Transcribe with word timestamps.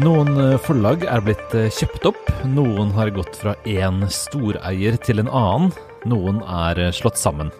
Noen 0.00 0.38
eh, 0.40 0.54
forlag 0.64 1.02
er 1.04 1.20
blitt 1.20 1.52
eh, 1.52 1.66
kjøpt 1.68 2.06
opp, 2.08 2.30
noen 2.48 2.94
har 2.96 3.10
gått 3.12 3.34
fra 3.36 3.52
én 3.68 3.98
storeier 4.08 4.96
til 5.04 5.20
en 5.20 5.28
annen, 5.28 5.68
noen 6.08 6.38
er 6.48 6.80
eh, 6.80 6.94
slått 6.96 7.20
sammen. 7.20 7.50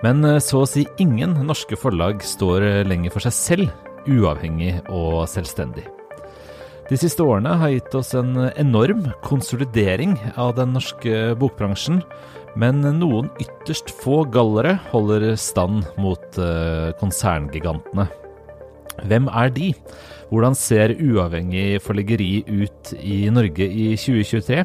Men 0.00 0.24
så 0.40 0.62
å 0.62 0.68
si 0.68 0.86
ingen 1.00 1.34
norske 1.44 1.76
forlag 1.76 2.24
står 2.24 2.64
lenger 2.88 3.12
for 3.12 3.26
seg 3.26 3.36
selv, 3.36 3.76
uavhengig 4.08 4.72
og 4.88 5.26
selvstendig. 5.28 5.84
De 6.88 6.96
siste 7.00 7.24
årene 7.24 7.56
har 7.60 7.74
gitt 7.74 7.96
oss 7.98 8.14
en 8.16 8.46
enorm 8.54 9.10
konsolidering 9.24 10.16
av 10.40 10.54
den 10.56 10.72
norske 10.76 11.34
bokbransjen, 11.36 12.00
men 12.56 12.84
noen 13.00 13.28
ytterst 13.42 13.92
få 14.00 14.22
gallere 14.32 14.78
holder 14.92 15.34
stand 15.40 15.84
mot 16.00 16.40
konserngigantene. 17.00 18.08
Hvem 19.04 19.28
er 19.28 19.50
de? 19.52 19.72
Hvordan 20.30 20.56
ser 20.58 20.94
uavhengig 20.96 21.80
forleggeri 21.84 22.40
ut 22.48 22.94
i 22.98 23.26
Norge 23.30 23.66
i 23.68 23.92
2023? 23.94 24.64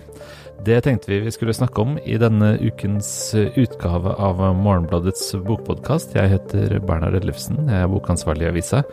Det 0.66 0.78
tenkte 0.86 1.10
vi 1.10 1.20
vi 1.26 1.34
skulle 1.34 1.56
snakke 1.58 1.82
om 1.82 1.98
i 2.06 2.18
denne 2.22 2.54
ukens 2.62 3.34
utgave 3.36 4.14
av 4.14 4.42
Morgenbladets 4.58 5.34
bokpodkast. 5.46 6.16
Jeg 6.18 6.36
heter 6.36 6.80
Bernhard 6.86 7.18
Ellefsen, 7.18 7.64
jeg 7.66 7.86
er 7.86 7.92
bokansvarlig 7.92 8.48
i 8.48 8.52
avisa. 8.52 8.84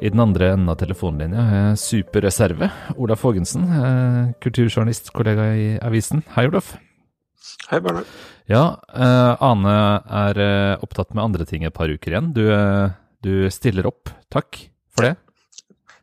I 0.00 0.08
den 0.08 0.22
andre 0.22 0.54
enden 0.54 0.70
av 0.72 0.78
telefonlinja 0.80 1.42
er 1.44 1.58
jeg 1.58 1.80
superreserve. 1.84 2.70
Olaf 2.96 3.26
Haagensen, 3.26 3.66
kulturjournalist, 4.40 5.12
kollega 5.14 5.50
i 5.52 5.66
avisen. 5.84 6.24
Hei, 6.36 6.46
Olaf. 6.48 6.72
Hei, 7.68 7.80
Bernhard. 7.80 8.08
Ja, 8.50 8.80
eh, 8.90 9.44
Ane 9.46 9.76
er 10.24 10.40
eh, 10.42 10.82
opptatt 10.82 11.14
med 11.14 11.22
andre 11.24 11.46
ting 11.46 11.62
et 11.66 11.74
par 11.76 11.90
uker 11.90 12.14
igjen. 12.16 12.32
Du, 12.34 12.42
eh, 12.50 12.90
du 13.22 13.46
stiller 13.52 13.86
opp. 13.90 14.10
Takk 14.32 14.58
for 15.00 15.08
det. 15.08 15.16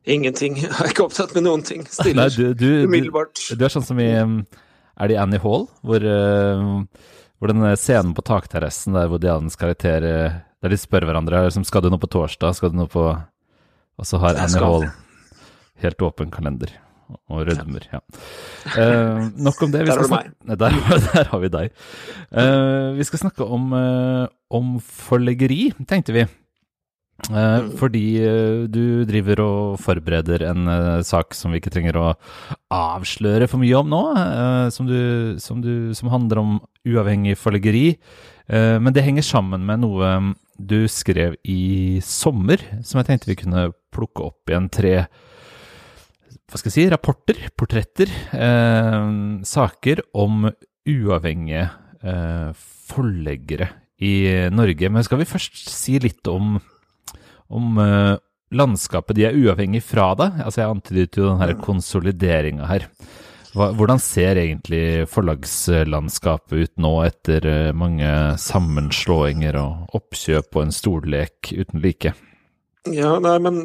Ingenting. 0.08 0.58
Jeg 0.64 0.72
er 0.72 0.92
ikke 0.94 1.06
opptatt 1.08 1.36
med 1.36 1.46
noen 1.48 1.64
ting. 1.68 1.84
Stiller 1.92 2.28
Nei, 2.28 2.34
du, 2.34 2.54
du, 2.56 2.68
umiddelbart. 2.88 3.36
Du, 3.44 3.56
du, 3.60 3.66
er 3.68 3.74
sånn 3.74 3.86
som 3.86 4.00
i 4.00 4.10
Er 4.14 5.10
det 5.10 5.18
i 5.18 5.20
Annie 5.20 5.42
Hall? 5.44 5.68
Hvor, 5.84 6.04
uh, 6.04 7.18
hvor 7.38 7.52
den 7.52 7.68
scenen 7.76 8.16
på 8.16 8.24
takterrassen 8.26 8.96
der 8.96 9.12
hvor 9.12 9.20
Dianes 9.22 9.60
karakter 9.60 10.08
uh, 10.08 10.40
Der 10.64 10.74
de 10.74 10.80
spør 10.80 11.10
hverandre 11.10 11.44
liksom, 11.50 11.68
skal 11.68 11.84
du 11.84 11.92
noe 11.92 12.02
på 12.02 12.12
torsdag, 12.14 12.56
skal 12.56 12.72
du 12.72 12.80
noe 12.80 12.92
på 12.92 13.04
Og 13.04 14.08
så 14.08 14.22
har 14.24 14.40
Annie 14.40 14.64
Hall 14.64 14.88
helt 15.84 16.02
åpen 16.08 16.32
kalender 16.34 16.72
og 17.32 17.46
rødmer. 17.48 17.86
Ja. 17.92 18.02
Uh, 18.76 19.28
nok 19.40 19.62
om 19.64 19.72
det. 19.72 19.86
der 19.88 19.94
har 19.94 20.04
du 20.04 20.12
meg. 20.12 20.32
Der, 20.48 20.58
der, 21.14 21.30
har 21.32 21.40
vi 21.40 21.52
deg. 21.54 21.70
Uh, 22.32 22.98
vi 22.98 23.08
skal 23.08 23.22
snakke 23.22 23.48
om, 23.48 23.72
uh, 23.72 24.28
om 24.52 24.78
forleggeri, 24.84 25.72
tenkte 25.88 26.16
vi. 26.16 26.26
Eh, 27.18 27.70
fordi 27.80 28.04
eh, 28.22 28.68
du 28.70 29.04
driver 29.10 29.42
og 29.42 29.80
forbereder 29.82 30.44
en 30.52 30.70
eh, 30.70 31.02
sak 31.06 31.34
som 31.34 31.52
vi 31.52 31.58
ikke 31.58 31.74
trenger 31.74 31.98
å 31.98 32.12
avsløre 32.74 33.48
for 33.50 33.60
mye 33.64 33.80
om 33.80 33.90
nå, 33.90 34.02
som, 34.74 34.90
du, 34.90 35.38
som, 35.42 35.64
du, 35.64 35.96
som, 35.98 36.12
handler 36.14 36.44
om 36.44 36.58
uavhengig 36.88 37.38
forleggeri. 37.40 37.96
Men 38.48 38.94
det 38.96 39.04
henger 39.04 39.26
sammen 39.28 39.66
med 39.68 39.82
noe 39.82 40.12
du 40.56 40.86
skrev 40.92 41.36
i 41.44 42.00
sommer, 42.04 42.62
som 42.86 43.02
jeg 43.02 43.10
tenkte 43.10 43.32
vi 43.32 43.40
kunne 43.42 43.66
plukke 43.92 44.30
opp 44.30 44.52
igjen. 44.52 44.70
Tre 44.72 44.94
hva 46.48 46.60
skal 46.60 46.70
jeg 46.70 46.76
si, 46.78 46.86
rapporter, 46.92 47.42
portretter, 47.60 48.14
eh, 48.38 49.10
saker 49.48 50.06
om 50.16 50.48
uavhengige 50.88 51.68
forleggere 52.88 53.68
i 54.06 54.14
Norge. 54.54 54.88
Men 54.94 55.04
skal 55.04 55.20
vi 55.20 55.28
først 55.28 55.66
si 55.74 55.98
litt 56.00 56.28
om 56.32 56.56
om 57.50 57.80
uh, 57.80 58.18
landskapet 58.52 59.18
de 59.18 59.28
er 59.28 59.38
uavhengig 59.38 59.84
fra 59.86 60.12
det. 60.20 60.32
Altså 60.44 60.62
Jeg 60.62 60.74
antydet 60.74 61.20
jo 61.20 61.32
denne 61.32 61.58
konsolideringa 61.64 62.68
her. 62.70 62.88
Hva, 63.58 63.72
hvordan 63.74 64.00
ser 64.04 64.38
egentlig 64.38 65.08
forlagslandskapet 65.10 66.68
ut 66.68 66.74
nå 66.84 66.94
etter 67.08 67.48
uh, 67.48 67.76
mange 67.76 68.12
sammenslåinger 68.42 69.58
og 69.62 69.98
oppkjøp 69.98 70.50
og 70.54 70.68
en 70.68 70.76
stollek 70.76 71.54
uten 71.56 71.84
like? 71.84 72.14
Ja, 72.88 73.18
nei, 73.20 73.38
men 73.44 73.56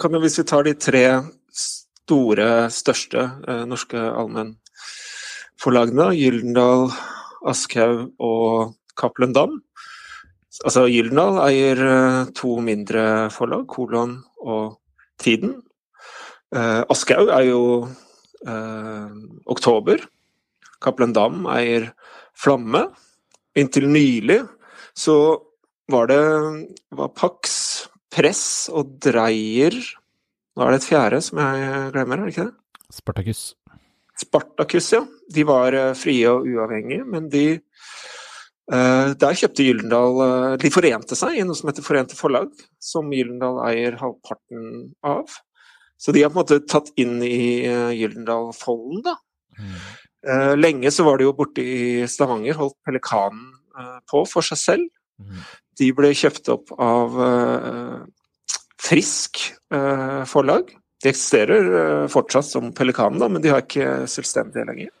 kan, 0.00 0.14
hvis 0.22 0.38
vi 0.40 0.44
tar 0.48 0.62
de 0.66 0.72
tre 0.78 1.04
store, 1.52 2.70
største 2.72 3.20
eh, 3.48 3.64
norske 3.68 3.98
allmennforlagene, 3.98 6.14
Gyldendal, 6.16 6.90
Aschhaug 7.48 8.10
og 8.22 8.74
Cappelen 8.98 9.32
Dam, 9.36 9.52
Altså 10.60 10.84
Gyldendal 10.90 11.38
eier 11.46 11.80
eh, 11.80 12.32
to 12.36 12.58
mindre 12.64 13.30
forlag, 13.32 13.64
Kolon 13.70 14.18
og 14.44 14.76
Tiden. 15.22 15.56
Eh, 16.52 16.82
Aschehoug 16.92 17.32
er 17.32 17.46
jo 17.48 17.62
eh, 18.44 19.14
Oktober. 19.48 20.04
Cappelen 20.82 21.14
Dam 21.16 21.46
eier 21.48 21.92
Flamme. 22.36 22.90
Inntil 23.56 23.88
nylig 23.92 24.42
så 24.96 25.16
var 25.92 26.08
det 26.08 26.20
var 26.92 27.10
Pax, 27.16 27.88
Press 28.12 28.68
og 28.72 28.96
Dreyer 29.00 29.76
Nå 30.52 30.64
er 30.64 30.74
det 30.74 30.82
et 30.82 30.86
fjerde 30.88 31.18
som 31.24 31.38
jeg 31.40 31.92
glemmer, 31.94 32.20
er 32.20 32.28
det 32.28 32.34
ikke 32.34 32.44
det? 32.50 32.80
Spartacus. 32.92 33.40
Spartacus, 34.20 34.90
ja. 34.92 35.00
De 35.32 35.44
var 35.48 35.72
eh, 35.72 35.94
frie 35.96 36.28
og 36.28 36.44
uavhengige, 36.44 37.06
men 37.08 37.30
de 37.32 37.46
der 38.70 39.34
kjøpte 39.34 39.64
Gyldendal 39.66 40.20
eh, 40.22 40.52
De 40.62 40.70
forente 40.70 41.18
seg 41.18 41.38
i 41.38 41.46
noe 41.46 41.58
som 41.58 41.70
heter 41.70 41.84
Forente 41.84 42.18
Forlag, 42.18 42.52
som 42.78 43.10
Gyldendal 43.12 43.58
eier 43.66 43.98
halvparten 44.00 44.92
av. 45.06 45.32
Så 45.98 46.14
de 46.14 46.22
har 46.22 46.30
på 46.30 46.38
en 46.38 46.44
måte 46.44 46.62
tatt 46.70 46.92
inn 47.00 47.18
i 47.26 47.66
eh, 47.66 47.90
Gyldendal-folden, 47.98 49.02
da. 49.06 49.18
Mm. 49.58 49.76
Lenge 50.54 50.90
så 50.94 51.02
var 51.02 51.18
det 51.18 51.26
jo 51.26 51.32
borte 51.34 51.64
i 51.66 52.04
Stavanger, 52.06 52.54
holdt 52.54 52.76
Pelikanen 52.86 53.48
på 54.06 54.20
for 54.30 54.46
seg 54.46 54.60
selv. 54.60 54.84
Mm. 55.18 55.40
De 55.80 55.88
ble 55.98 56.12
kjøpt 56.14 56.46
opp 56.54 56.70
av 56.78 57.16
Frisk 58.78 59.42
forlag. 60.30 60.70
De 61.02 61.10
eksisterer 61.10 62.06
fortsatt 62.12 62.46
som 62.46 62.70
Pelikanen, 62.70 63.18
da, 63.18 63.26
men 63.26 63.42
de 63.42 63.50
har 63.50 63.66
ikke 63.66 64.06
selvstendige 64.14 64.68
lenger. 64.70 64.94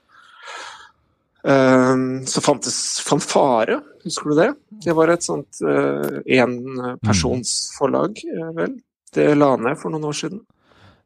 Ehm, 1.42 2.22
så 2.26 2.40
fantes 2.42 3.00
Fanfare, 3.02 3.80
husker 4.04 4.30
du 4.30 4.36
det? 4.38 4.48
Det 4.84 4.94
var 4.94 5.10
et 5.10 5.24
sånt 5.26 5.58
uh, 5.66 6.20
enpersonsforlag, 6.22 8.22
uh, 8.38 8.50
vel. 8.58 8.76
Det 9.12 9.34
la 9.36 9.56
ned 9.60 9.76
for 9.80 9.92
noen 9.92 10.06
år 10.08 10.16
siden. 10.16 10.40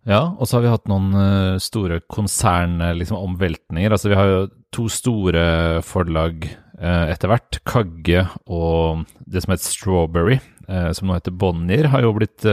Ja, 0.06 0.36
og 0.36 0.46
så 0.46 0.58
har 0.58 0.66
vi 0.66 0.74
hatt 0.74 0.90
noen 0.90 1.08
uh, 1.16 1.56
store 1.62 2.02
konsernomveltninger. 2.12 3.88
Liksom, 3.88 3.96
altså 3.96 4.12
vi 4.12 4.20
har 4.20 4.30
jo 4.30 4.44
to 4.76 4.84
store 4.92 5.80
forlag 5.86 6.44
eh, 6.44 7.04
etter 7.08 7.30
hvert. 7.30 7.62
Kagge 7.64 8.26
og 8.44 9.06
det 9.24 9.40
som 9.40 9.54
heter 9.54 9.64
Strawberry, 9.64 10.36
som 10.66 11.08
nå 11.08 11.16
heter 11.16 11.32
Bonnier, 11.32 11.88
har 11.88 12.04
jo 12.04 12.12
blitt 12.18 12.44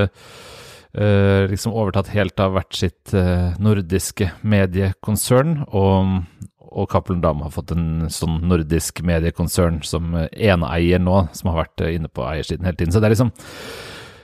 liksom 1.52 1.76
overtatt 1.76 2.14
helt 2.14 2.40
av 2.40 2.54
hvert 2.56 2.78
sitt 2.80 3.12
nordiske 3.60 4.30
mediekonsern. 4.48 5.66
Og 5.68 6.24
og 6.74 6.90
Cappelen 6.92 7.22
Dam 7.24 7.44
har 7.46 7.54
fått 7.54 7.74
en 7.76 8.10
sånn 8.12 8.42
nordisk 8.50 9.04
mediekonsern 9.06 9.82
som 9.86 10.16
eneeier 10.18 11.02
nå, 11.02 11.28
som 11.36 11.52
har 11.52 11.64
vært 11.64 11.84
inne 11.92 12.12
på 12.12 12.26
eiersiden 12.28 12.68
hele 12.68 12.80
tiden. 12.80 12.94
Så 12.94 13.02
det 13.02 13.10
er 13.10 13.16
liksom 13.18 13.34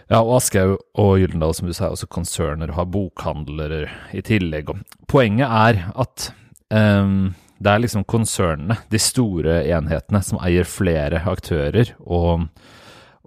Ja, 0.10 0.24
og 0.24 0.40
Aschehoug 0.40 0.80
og 0.98 1.20
Gyldendal, 1.22 1.54
som 1.54 1.68
du 1.70 1.74
sa, 1.76 1.86
er 1.86 1.94
også 1.94 2.10
konserner 2.10 2.72
og 2.72 2.80
har 2.80 2.90
bokhandlere 2.90 3.84
i 4.18 4.24
tillegg. 4.26 4.72
Poenget 5.06 5.46
er 5.46 5.84
at 5.94 6.32
um, 6.74 7.36
det 7.62 7.70
er 7.70 7.84
liksom 7.84 8.08
konsernene, 8.10 8.80
de 8.90 9.02
store 9.04 9.60
enhetene, 9.70 10.24
som 10.26 10.42
eier 10.42 10.66
flere 10.66 11.22
aktører 11.30 11.94
og, 12.00 12.48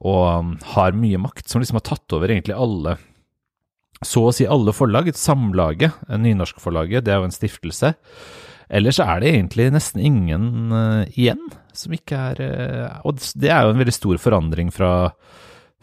og 0.02 0.56
har 0.74 0.98
mye 0.98 1.22
makt, 1.22 1.46
som 1.46 1.62
liksom 1.62 1.78
har 1.78 1.86
tatt 1.92 2.18
over 2.18 2.34
egentlig 2.34 2.58
alle 2.58 2.96
så 4.02 4.24
å 4.26 4.32
si 4.34 4.46
alle 4.50 4.74
forlag. 4.74 5.12
Samlaget, 5.14 5.94
Nynorskforlaget, 6.10 7.04
det 7.06 7.14
er 7.14 7.20
jo 7.20 7.28
en 7.28 7.34
stiftelse. 7.34 7.92
Ellers 8.72 9.00
er 9.04 9.20
det 9.20 9.34
egentlig 9.34 9.68
nesten 9.74 10.00
ingen 10.00 10.72
uh, 10.72 11.02
igjen 11.12 11.42
som 11.76 11.92
ikke 11.92 12.16
er 12.32 12.40
uh, 12.40 13.00
Og 13.08 13.20
det 13.40 13.50
er 13.52 13.66
jo 13.66 13.74
en 13.74 13.80
veldig 13.80 13.94
stor 13.94 14.20
forandring 14.20 14.72
fra 14.72 15.12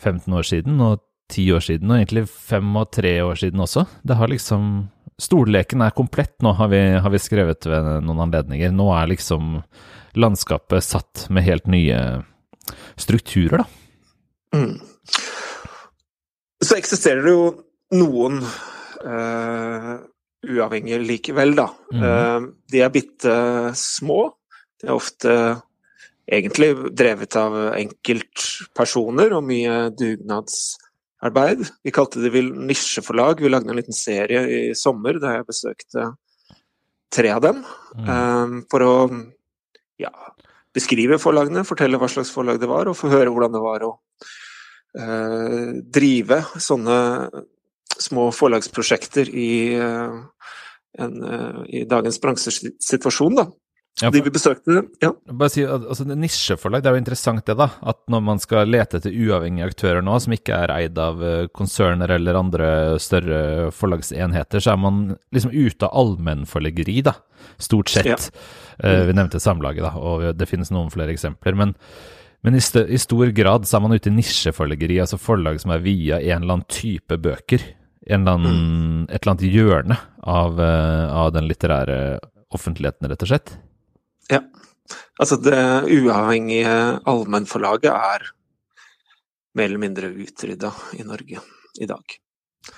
15 0.02 0.34
år 0.34 0.48
siden 0.48 0.82
og 0.82 1.04
10 1.30 1.46
år 1.54 1.62
siden, 1.62 1.92
og 1.92 2.00
egentlig 2.00 2.24
5 2.26 2.70
og 2.80 2.92
3 2.96 3.12
år 3.22 3.38
siden 3.38 3.62
også. 3.62 3.86
Det 4.02 4.18
har 4.18 4.32
liksom 4.32 4.64
Stolleken 5.20 5.84
er 5.84 5.92
komplett 5.92 6.38
nå, 6.42 6.54
har 6.56 6.70
vi, 6.72 6.80
har 7.04 7.12
vi 7.12 7.20
skrevet 7.20 7.66
ved 7.68 7.88
noen 8.08 8.22
anledninger. 8.24 8.72
Nå 8.72 8.86
er 8.96 9.10
liksom 9.12 9.58
landskapet 10.16 10.86
satt 10.86 11.26
med 11.30 11.44
helt 11.44 11.68
nye 11.68 12.00
strukturer, 12.96 13.60
da. 13.60 13.66
Mm. 14.56 14.80
Så 16.64 16.78
eksisterer 16.80 17.28
det 17.28 17.36
jo 17.36 17.44
noen 18.00 18.40
uh, 19.04 20.00
uavhengige 20.48 21.02
likevel, 21.04 21.56
da. 21.58 21.68
Mm. 21.92 22.52
De 22.72 22.84
er 22.84 22.94
bitte 22.94 23.34
små. 23.76 24.22
De 24.80 24.88
er 24.88 24.96
ofte 24.96 25.34
egentlig 26.30 26.70
drevet 26.96 27.36
av 27.40 27.58
enkeltpersoner 27.74 29.34
og 29.36 29.44
mye 29.50 29.76
dugnadsarbeid. 29.98 31.66
Vi 31.84 31.94
kalte 31.96 32.24
det 32.24 32.44
nisjeforlag. 32.54 33.42
Vi 33.44 33.52
lagde 33.52 33.74
en 33.74 33.80
liten 33.82 33.98
serie 33.98 34.46
i 34.48 34.62
sommer 34.78 35.20
der 35.20 35.40
jeg 35.40 35.50
besøkte 35.50 36.08
tre 37.14 37.34
av 37.34 37.44
dem. 37.44 37.64
Mm. 37.98 38.62
For 38.72 38.86
å 38.86 38.94
ja, 40.00 40.14
beskrive 40.76 41.20
forlagene, 41.22 41.66
fortelle 41.68 42.00
hva 42.00 42.10
slags 42.12 42.32
forlag 42.34 42.62
det 42.62 42.70
var, 42.70 42.90
og 42.90 42.98
få 42.98 43.12
høre 43.12 43.34
hvordan 43.34 43.56
det 43.56 43.64
var 43.64 43.86
å 43.88 43.92
uh, 43.98 45.72
drive 45.98 46.44
sånne 46.62 47.00
små 48.02 48.30
forlagsprosjekter 48.36 49.30
i, 49.30 49.52
uh, 49.80 50.22
en, 51.00 51.18
uh, 51.24 51.64
i 51.68 51.86
dagens 51.90 52.22
bransjesituasjon. 52.24 53.42
da. 53.42 53.50
Ja, 54.00 54.10
De 54.14 54.22
vi 54.24 54.32
besøkte, 54.32 54.84
ja. 55.04 55.10
bare 55.28 55.52
si, 55.52 55.64
altså, 55.68 56.06
Nisjeforlag, 56.08 56.84
det 56.84 56.88
er 56.88 56.96
jo 56.96 57.02
interessant 57.02 57.44
det, 57.50 57.56
da. 57.60 57.68
At 57.84 57.98
når 58.12 58.22
man 58.24 58.40
skal 58.40 58.70
lete 58.72 59.02
etter 59.02 59.12
uavhengige 59.12 59.68
aktører 59.68 60.06
nå, 60.06 60.14
som 60.24 60.36
ikke 60.36 60.56
er 60.56 60.72
eid 60.72 61.02
av 61.04 61.20
eh, 61.26 61.50
konserner 61.52 62.14
eller 62.16 62.40
andre 62.40 62.70
større 63.04 63.42
forlagsenheter, 63.76 64.64
så 64.64 64.72
er 64.72 64.80
man 64.86 65.02
liksom 65.36 65.52
ute 65.52 65.90
av 65.90 65.98
allmennforleggeri, 66.00 67.02
da. 67.10 67.18
Stort 67.60 67.92
sett. 67.92 68.08
Ja. 68.08 68.20
Uh, 68.80 69.04
vi 69.10 69.18
nevnte 69.18 69.42
Samlaget, 69.44 69.84
da, 69.84 69.92
og 70.00 70.24
det 70.40 70.48
finnes 70.48 70.72
noen 70.72 70.94
flere 70.94 71.12
eksempler. 71.12 71.60
Men, 71.60 71.76
men 72.46 72.56
i, 72.56 72.64
i 72.64 73.02
stor 73.04 73.36
grad 73.36 73.68
så 73.68 73.82
er 73.82 73.84
man 73.84 73.98
ute 73.98 74.14
i 74.14 74.16
nisjeforleggeri, 74.16 75.02
altså 75.04 75.20
forlag 75.20 75.60
som 75.60 75.76
er 75.76 75.84
via 75.84 76.22
en 76.22 76.46
eller 76.46 76.62
annen 76.62 76.72
type 76.72 77.20
bøker. 77.20 77.68
En 78.10 78.24
eller 78.26 78.38
annen, 78.40 79.04
Et 79.10 79.22
eller 79.22 79.34
annet 79.36 79.54
hjørne 79.54 79.98
av, 80.24 80.60
eh, 80.60 81.12
av 81.14 81.32
den 81.36 81.48
litterære 81.50 81.98
offentligheten, 82.52 83.08
rett 83.12 83.22
og 83.26 83.30
slett. 83.30 83.52
Ja. 84.32 84.40
Altså 85.22 85.38
det 85.42 85.60
uavhengige 85.94 86.72
allmennforlaget 87.06 87.92
er 87.94 88.26
mer 89.58 89.66
eller 89.70 89.82
mindre 89.82 90.10
utrydda 90.14 90.72
i 90.98 91.04
Norge 91.06 91.42
i 91.82 91.86
dag. 91.90 92.18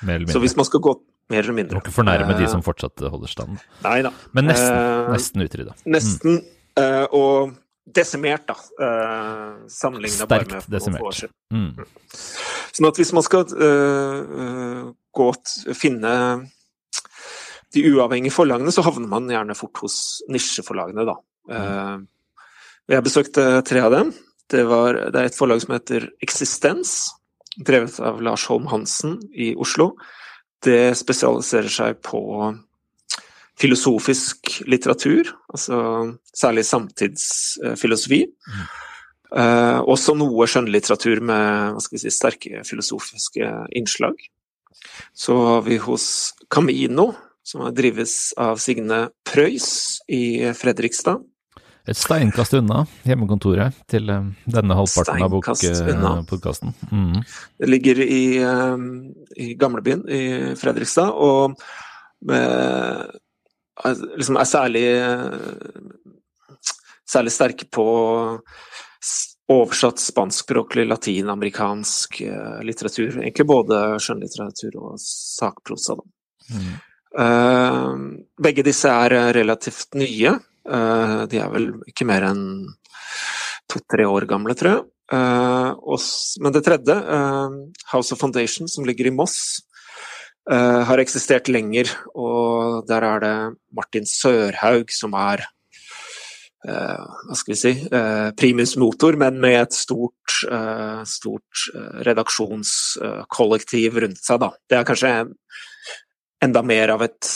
Mer 0.04 0.16
eller 0.20 0.28
Så 0.34 0.40
hvis 0.44 0.56
man 0.58 0.66
skal 0.68 0.80
gå 0.84 0.96
mer 1.32 1.40
eller 1.46 1.54
Du 1.54 1.60
mindre 1.62 1.76
må 1.80 1.82
ikke 1.86 1.96
fornærme 1.96 2.36
de 2.38 2.44
Eh, 2.44 2.52
som 2.52 2.62
fortsatt 2.66 3.00
holder 3.00 3.28
stand. 3.32 3.60
Nei 3.86 4.02
da. 4.02 4.12
Men 4.34 4.46
nesten. 4.52 4.76
Eh, 4.76 5.12
nesten 5.16 5.46
utrydda. 5.48 5.76
Nesten. 5.86 6.42
eh, 6.78 7.06
og 7.12 7.54
desimert, 7.92 8.46
da. 8.48 8.56
Uh, 8.80 9.68
Sammenligna 9.68 10.26
bare 10.30 10.46
med 10.46 10.62
for 10.64 10.72
noen 10.72 10.80
desimert. 10.80 11.02
år 11.02 11.12
siden. 11.18 11.34
Mm. 11.52 11.86
Sånn 12.72 12.88
at 12.88 12.96
hvis 13.02 13.12
man 13.14 13.24
skal 13.26 13.46
øh, 13.52 14.92
gå 15.16 15.28
finne 15.78 16.14
de 17.72 17.84
uavhengige 17.88 18.36
forlagene, 18.36 18.72
så 18.74 18.84
havner 18.84 19.10
man 19.12 19.30
gjerne 19.32 19.56
fort 19.56 19.80
hos 19.84 19.96
nisjeforlagene, 20.32 21.06
da. 21.08 21.16
Mm. 21.52 22.04
jeg 22.92 23.06
besøkte 23.06 23.46
tre 23.68 23.84
av 23.84 23.94
dem. 23.96 24.12
Det, 24.52 24.66
var, 24.68 24.98
det 25.14 25.20
er 25.20 25.30
et 25.30 25.38
forlag 25.38 25.64
som 25.64 25.74
heter 25.78 26.10
Eksistens, 26.24 27.14
drevet 27.58 28.00
av 28.04 28.20
Lars 28.24 28.44
Holm 28.52 28.68
Hansen 28.72 29.18
i 29.32 29.54
Oslo. 29.56 29.94
Det 30.64 30.92
spesialiserer 31.00 31.72
seg 31.72 32.02
på 32.06 32.22
filosofisk 33.62 34.62
litteratur, 34.70 35.32
altså 35.52 35.80
særlig 36.36 36.66
samtidsfilosofi. 36.68 38.24
Mm. 38.28 38.62
også 39.94 40.16
noe 40.18 40.48
skjønnlitteratur 40.50 41.22
med 41.24 41.80
si, 41.86 42.12
sterke 42.12 42.64
filosofiske 42.68 43.52
innslag. 43.78 44.18
Så 45.14 45.36
har 45.46 45.62
vi 45.66 45.78
hos 45.82 46.34
Camino, 46.50 47.12
som 47.44 47.64
drives 47.74 48.34
av 48.38 48.58
Signe 48.62 49.10
Prøys 49.28 50.00
i 50.12 50.52
Fredrikstad. 50.58 51.22
Et 51.90 51.98
steinkast 51.98 52.54
unna 52.54 52.84
hjemmekontoret 53.10 53.74
til 53.90 54.10
eh, 54.14 54.28
denne 54.54 54.76
halvparten 54.78 55.24
av 55.26 55.34
Steinkast 55.42 56.30
podkasten. 56.30 56.76
Mm. 56.92 57.24
Det 57.58 57.70
ligger 57.72 58.02
i, 58.06 58.22
eh, 58.38 58.84
i 59.42 59.48
gamlebyen 59.58 60.04
i 60.06 60.22
Fredrikstad, 60.62 61.10
og 61.10 61.58
med, 62.22 63.18
er- 63.86 64.06
liksom 64.16 64.38
er 64.38 64.46
særlig 64.46 64.86
særlig 67.12 67.34
sterke 67.36 67.66
på 67.68 67.86
oversatt 69.52 70.00
spanskspråklig 70.00 70.88
latinamerikansk 70.88 72.22
eh, 72.26 72.62
litteratur. 72.66 73.20
Egentlig 73.20 73.48
både 73.50 73.82
skjønnlitteratur 74.02 74.78
og 74.80 74.96
sakprosa. 75.02 75.98
Mm. 76.52 76.72
Uh, 77.12 77.98
begge 78.40 78.64
disse 78.64 78.88
er 78.88 79.16
eh, 79.18 79.32
relativt 79.36 79.98
nye. 80.00 80.38
Uh, 80.64 81.28
de 81.28 81.42
er 81.42 81.52
vel 81.52 81.68
ikke 81.90 82.08
mer 82.08 82.24
enn 82.30 82.46
to-tre 83.72 84.06
år 84.08 84.28
gamle, 84.30 84.56
tror 84.56 84.72
jeg. 84.72 84.88
Og 85.12 86.04
men 86.40 86.54
det 86.56 86.62
tredje, 86.64 86.96
eh, 86.96 87.56
House 87.92 88.14
of 88.16 88.20
Foundation, 88.20 88.70
som 88.72 88.86
ligger 88.88 89.10
i 89.10 89.16
Moss, 89.16 89.60
har 90.52 91.00
eksistert 91.00 91.52
lenger. 91.52 91.92
Og 92.18 92.88
der 92.88 93.04
er 93.06 93.20
det 93.22 93.34
Martin 93.76 94.08
Sørhaug 94.10 94.90
som 94.92 95.14
er 95.20 95.44
hva 96.62 97.36
skal 97.38 97.54
vi 97.56 97.58
si, 97.58 97.72
eh, 97.90 98.32
primus 98.38 98.76
motor, 98.78 99.16
men 99.18 99.40
med 99.42 99.62
et 99.62 99.74
stort, 99.74 100.36
eh, 100.52 101.02
stort 101.10 101.66
eh, 101.74 102.04
redaksjonskollektiv 102.06 103.98
rundt 104.04 104.22
seg. 104.22 104.40
Da. 104.44 104.52
Det 104.70 104.78
er 104.78 104.86
kanskje 104.86 105.14
enda 106.42 106.62
mer 106.66 106.94
av 106.94 107.02
et 107.06 107.30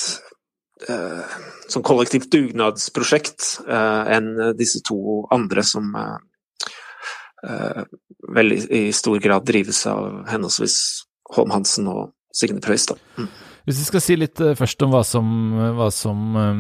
eh, 0.89 1.35
sånn 1.71 1.85
kollektivt 1.85 2.29
dugnadsprosjekt 2.33 3.65
eh, 3.65 4.13
enn 4.17 4.57
disse 4.59 4.83
to 4.85 5.25
andre 5.33 5.65
som 5.65 5.89
eh, 5.97 6.69
eh, 7.49 7.83
vel 8.35 8.57
i, 8.59 8.91
stor 8.93 9.19
grad 9.23 9.45
drives 9.47 9.85
av 9.89 10.25
henholdsvis 10.29 10.77
Holm 11.35 11.53
Hansen 11.53 11.89
og 11.89 12.13
Signe 12.35 12.61
Preus. 12.61 12.85
Mm. 13.17 13.29
Hvis 13.65 13.79
vi 13.81 13.87
skal 13.89 14.03
si 14.03 14.17
litt 14.19 14.41
eh, 14.43 14.57
først 14.57 14.85
om 14.85 14.93
hva 14.93 15.01
som, 15.07 15.31
hva 15.77 15.89
som 15.93 16.35
eh, 16.37 16.59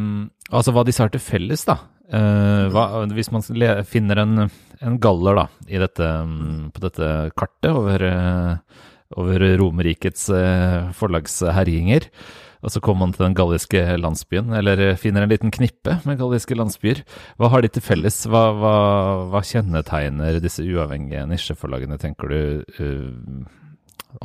Altså 0.53 0.69
hva 0.75 0.83
disse 0.85 1.01
har 1.01 1.09
til 1.09 1.23
felles, 1.25 1.63
da. 1.65 1.79
Eh, 2.05 2.65
hva, 2.69 2.85
hvis 3.17 3.31
man 3.33 3.41
finner 3.87 4.21
en, 4.21 4.47
en 4.81 4.97
galler 5.01 5.39
da, 5.39 5.45
i 5.71 5.79
dette, 5.81 6.05
mm, 6.05 6.71
på 6.75 6.83
dette 6.83 7.11
kartet 7.37 7.71
over, 7.73 8.03
eh, 8.05 8.81
over 9.17 9.45
Romerrikets 9.61 10.27
eh, 10.29 10.91
forlagsherjinger, 10.97 12.09
og 12.65 12.71
så 12.73 12.81
kommer 12.81 13.05
man 13.05 13.13
til 13.13 13.25
den 13.27 13.35
galliske 13.37 13.81
landsbyen, 14.01 14.53
eller 14.57 14.95
finner 14.97 15.25
en 15.25 15.29
liten 15.33 15.51
knippe 15.53 15.99
med 16.05 16.17
galliske 16.21 16.57
landsbyer, 16.57 17.03
hva 17.37 17.49
har 17.53 17.61
de 17.61 17.69
til 17.73 17.85
felles? 17.85 18.23
Hva, 18.29 18.47
hva, 18.57 18.75
hva 19.33 19.41
kjennetegner 19.45 20.39
disse 20.41 20.65
uavhengige 20.65 21.27
nisjeforlagene, 21.29 21.99
tenker 22.01 22.33
du? 22.33 22.39
Uh, 22.79 23.45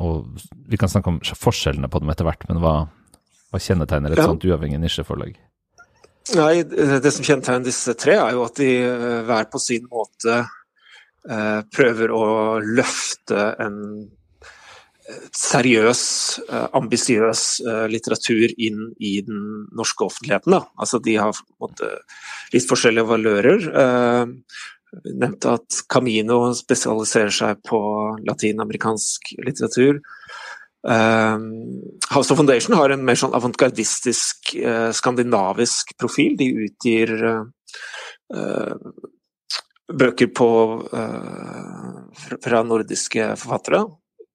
og 0.01 0.41
vi 0.71 0.79
kan 0.79 0.89
snakke 0.89 1.11
om 1.11 1.19
forskjellene 1.21 1.89
på 1.91 2.01
dem 2.01 2.09
etter 2.13 2.25
hvert, 2.25 2.47
men 2.49 2.61
hva, 2.63 2.73
hva 3.51 3.61
kjennetegner 3.61 4.15
et 4.15 4.21
Ja. 4.23 4.29
sånt 4.31 4.45
uavhengig 4.47 4.79
nisjeforlag? 4.81 5.35
Nei, 6.29 6.61
det 6.63 7.11
som 7.11 7.25
kjennetegner 7.25 7.65
disse 7.65 7.95
tre, 7.97 8.15
er 8.21 8.35
jo 8.35 8.45
at 8.45 8.59
de 8.61 8.71
eh, 8.85 9.21
hver 9.25 9.47
på 9.51 9.59
sin 9.61 9.87
måte 9.89 10.37
eh, 10.37 11.61
prøver 11.73 12.13
å 12.13 12.25
løfte 12.61 13.47
en 13.63 13.79
eh, 14.05 15.23
seriøs, 15.35 16.03
ambisiøs 16.77 17.43
litteratur 17.91 18.53
inn 18.53 18.91
i 19.01 19.15
den 19.25 19.65
norske 19.75 20.05
offentligheten. 20.05 20.59
Altså, 20.77 21.01
de 21.01 21.17
har 21.17 21.41
litt 22.53 22.69
forskjellige 22.69 23.09
valører. 23.09 23.67
Jeg 24.91 25.17
nevnte 25.17 25.57
at 25.57 25.81
Camino 25.91 26.43
spesialiserer 26.55 27.33
seg 27.33 27.65
på 27.67 27.81
latinamerikansk 28.27 29.33
litteratur. 29.41 30.03
Eh, 30.87 31.37
House 32.15 32.31
of 32.33 32.37
Foundation 32.37 32.75
har 32.77 32.89
en 32.95 33.05
mer 33.05 33.15
sånn 33.19 33.35
avantgardistisk, 33.37 34.37
eh, 34.57 34.91
skandinavisk 34.97 35.85
profil. 36.01 36.31
De 36.39 36.47
utgir 36.67 37.09
eh, 37.29 37.43
eh, 38.35 38.75
bøker 39.91 40.29
på, 40.31 40.47
fra- 40.87 42.63
nordiske 42.63 43.35
forfattere. 43.35 43.83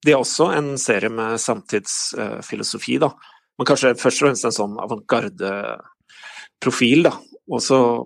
De 0.04 0.12
har 0.12 0.20
også 0.20 0.50
en 0.52 0.76
serie 0.78 1.08
med 1.08 1.40
samtidsfilosofi, 1.40 2.98
da. 3.00 3.08
Men 3.56 3.64
kanskje 3.70 3.94
først 3.96 4.20
og 4.20 4.26
fremst 4.28 4.44
en 4.44 4.52
sånn 4.52 4.76
avantgarde-profil, 4.84 7.08
da. 7.08 7.16
Også 7.48 8.04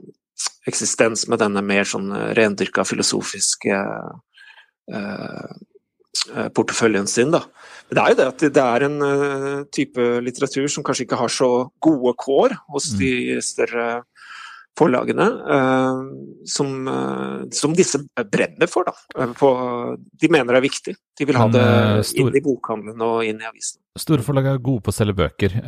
eksistens 0.71 1.27
med 1.29 1.43
denne 1.43 1.59
mer 1.67 1.83
sånn 1.91 2.07
rendyrka 2.39 2.87
filosofiske 2.87 3.75
eh, 4.95 5.51
porteføljen 6.55 7.11
sin, 7.11 7.35
da. 7.35 7.43
Det 7.91 7.99
er 7.99 8.13
jo 8.13 8.19
det 8.21 8.29
at 8.29 8.45
det 8.55 8.63
er 8.65 8.87
en 8.87 9.01
eh, 9.03 9.65
type 9.75 10.05
litteratur 10.23 10.69
som 10.71 10.87
kanskje 10.87 11.09
ikke 11.09 11.19
har 11.19 11.33
så 11.33 11.51
gode 11.83 12.15
kår 12.21 12.55
hos 12.71 12.93
de 12.99 13.41
større 13.43 14.03
forlagene, 14.79 15.27
eh, 15.57 16.03
som, 16.49 16.71
eh, 16.89 17.49
som 17.53 17.75
disse 17.77 17.99
brenner 18.31 18.71
for. 18.71 18.87
Da. 18.87 19.27
På, 19.37 19.51
de 19.99 20.31
mener 20.31 20.55
det 20.55 20.61
er 20.61 20.69
viktig. 20.69 20.95
De 21.19 21.27
vil 21.29 21.41
ha 21.41 21.49
det 21.51 21.67
inn 22.15 22.31
i 22.31 22.45
bokhandelen 22.45 23.03
og 23.05 23.25
inn 23.27 23.43
i 23.43 23.49
avisen. 23.49 23.83
Store 23.99 24.23
forlag 24.25 24.47
er 24.53 24.63
gode 24.63 24.87
på 24.87 24.95
å 24.95 24.97
selge 24.97 25.19
bøker. 25.19 25.59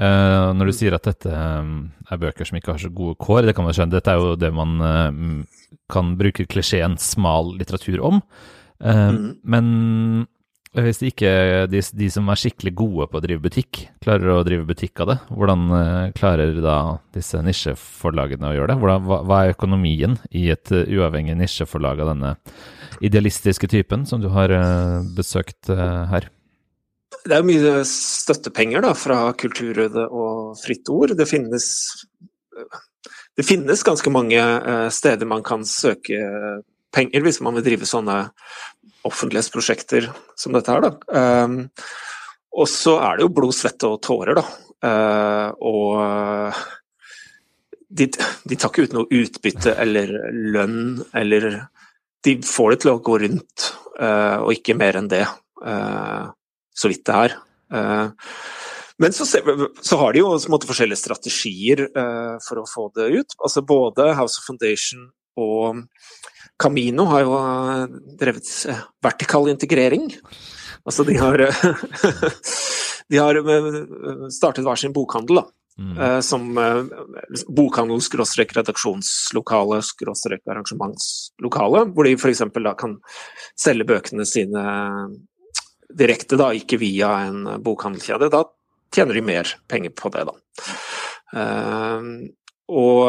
Når 0.55 0.71
du 0.71 0.75
sier 0.77 0.95
at 0.95 1.09
dette 1.11 1.33
er 1.35 2.21
bøker 2.23 2.49
som 2.49 2.57
ikke 2.57 2.77
har 2.77 2.81
så 2.81 2.93
gode 2.95 3.19
kår, 3.21 3.49
det 3.49 3.57
kan 3.59 3.67
man 3.67 3.75
skjønne. 3.75 3.97
Dette 3.99 4.15
er 4.15 4.23
jo 4.23 4.37
det 4.39 4.53
man 4.55 4.79
kan 5.93 6.15
bruke 6.17 6.47
klisjeen 6.47 6.95
smal 7.03 7.51
litteratur 7.59 7.99
om. 8.07 8.23
Mhm. 8.79 9.27
Men 9.43 9.67
hvis 10.73 11.03
ikke 11.05 11.31
de, 11.69 11.83
de, 11.85 12.07
som 12.09 12.31
er 12.33 12.39
skikkelig 12.41 12.73
gode 12.79 13.07
på 13.13 13.19
å 13.19 13.23
drive 13.25 13.43
butikk, 13.45 13.81
klarer 14.01 14.31
å 14.33 14.45
drive 14.47 14.65
butikk 14.65 15.03
av 15.05 15.11
det, 15.11 15.17
hvordan 15.29 15.65
uh, 15.69 16.13
klarer 16.17 16.55
da 16.65 16.77
disse 17.13 17.41
nisjeforlagene 17.45 18.49
å 18.49 18.55
gjøre 18.57 18.73
det? 18.73 18.79
Hvordan, 18.81 19.05
hva, 19.09 19.19
hva, 19.29 19.41
er 19.43 19.53
økonomien 19.53 20.17
i 20.33 20.47
et 20.55 20.73
uavhengig 20.73 21.37
nisjeforlag 21.37 22.01
av 22.01 22.15
denne 22.15 22.33
idealistiske 23.05 23.69
typen 23.69 24.07
som 24.09 24.23
du 24.23 24.31
har 24.33 24.55
besøkt 25.13 25.69
her? 25.69 26.31
Det 27.23 27.37
er 27.37 27.45
mye 27.47 27.83
støttepenger 27.87 28.83
da, 28.87 28.95
fra 28.97 29.19
Kulturrådet 29.39 30.09
og 30.09 30.57
Fritt 30.63 30.89
Ord. 30.91 31.13
Det 31.19 31.29
finnes, 31.29 31.67
det 33.37 33.45
finnes 33.47 33.85
ganske 33.87 34.13
mange 34.15 34.41
steder 34.95 35.29
man 35.29 35.45
kan 35.47 35.67
søke 35.69 36.19
penger 36.93 37.25
hvis 37.25 37.41
man 37.45 37.57
vil 37.59 37.67
drive 37.67 37.89
sånne 37.89 38.19
offentlighetsprosjekter 39.09 40.09
som 40.39 40.55
dette 40.55 40.73
her. 40.73 40.85
Da. 40.85 40.93
Um, 41.45 41.57
og 42.53 42.69
så 42.71 42.99
er 43.03 43.19
det 43.19 43.27
jo 43.27 43.35
blod, 43.35 43.57
svette 43.57 43.89
og 43.89 44.03
tårer, 44.05 44.39
da. 44.39 44.45
Uh, 44.83 45.49
og 45.63 46.57
de, 47.89 48.09
de, 48.09 48.57
tar 48.57 48.71
ikke 48.71 48.89
ut 48.89 48.97
noe 48.97 49.21
utbytte 49.23 49.77
eller 49.79 50.11
lønn, 50.55 51.05
eller 51.19 51.49
De 52.23 52.37
får 52.47 52.71
det 52.71 52.83
til 52.83 52.93
å 52.93 53.01
gå 53.03 53.17
rundt, 53.25 53.71
uh, 53.99 54.43
og 54.45 54.53
ikke 54.55 54.79
mer 54.79 55.01
enn 55.01 55.11
det. 55.11 55.25
Uh, 55.63 56.31
så 56.75 56.91
vidt 56.91 57.05
det 57.07 57.17
er. 57.29 57.35
men 59.03 59.13
så, 59.13 59.27
så, 59.27 59.97
har 60.01 60.13
de 60.13 60.23
jo 60.23 60.31
måte, 60.53 60.69
forskjellige 60.69 61.01
strategier 61.03 61.83
for 62.47 62.63
å 62.63 62.65
få 62.69 62.87
det 62.97 63.11
ut. 63.13 63.35
Altså 63.45 63.63
Både 63.67 64.07
House 64.17 64.41
of 64.41 64.47
Foundation 64.49 65.05
og 65.37 65.83
Camino 66.63 67.07
har 67.11 67.25
jo 67.25 67.39
eh, 67.39 67.97
drevet 68.21 68.51
eh, 68.71 68.85
vertikal 69.03 69.51
integrering. 69.51 70.11
Altså 70.87 71.05
de 71.07 71.17
har, 71.19 71.43
de 73.11 73.19
har 73.19 73.41
eh, 73.41 73.83
startet 74.31 74.67
hver 74.67 74.81
sin 74.81 74.95
bokhandel, 74.95 75.43
da. 75.43 75.49
Mm. 75.83 75.95
Som 76.21 76.51
bokhandel 77.57 78.03
skråstrek 78.05 78.51
redaksjonslokale 78.53 79.79
skråstrek 79.81 80.43
arrangementslokale, 80.45 81.87
hvor 81.97 82.05
de 82.05 82.13
f.eks. 82.13 82.43
da 82.53 82.75
kan 82.77 82.99
selge 83.57 83.87
bøkene 83.89 84.27
sine 84.29 84.61
direkte, 85.89 86.37
da, 86.37 86.51
ikke 86.53 86.77
via 86.77 87.15
en 87.25 87.49
bokhandelkjede. 87.65 88.29
Da 88.37 88.45
tjener 88.93 89.17
de 89.17 89.25
mer 89.25 89.55
penger 89.73 89.97
på 89.97 90.13
det, 90.13 90.27
da. 90.29 90.37
Og 92.69 93.01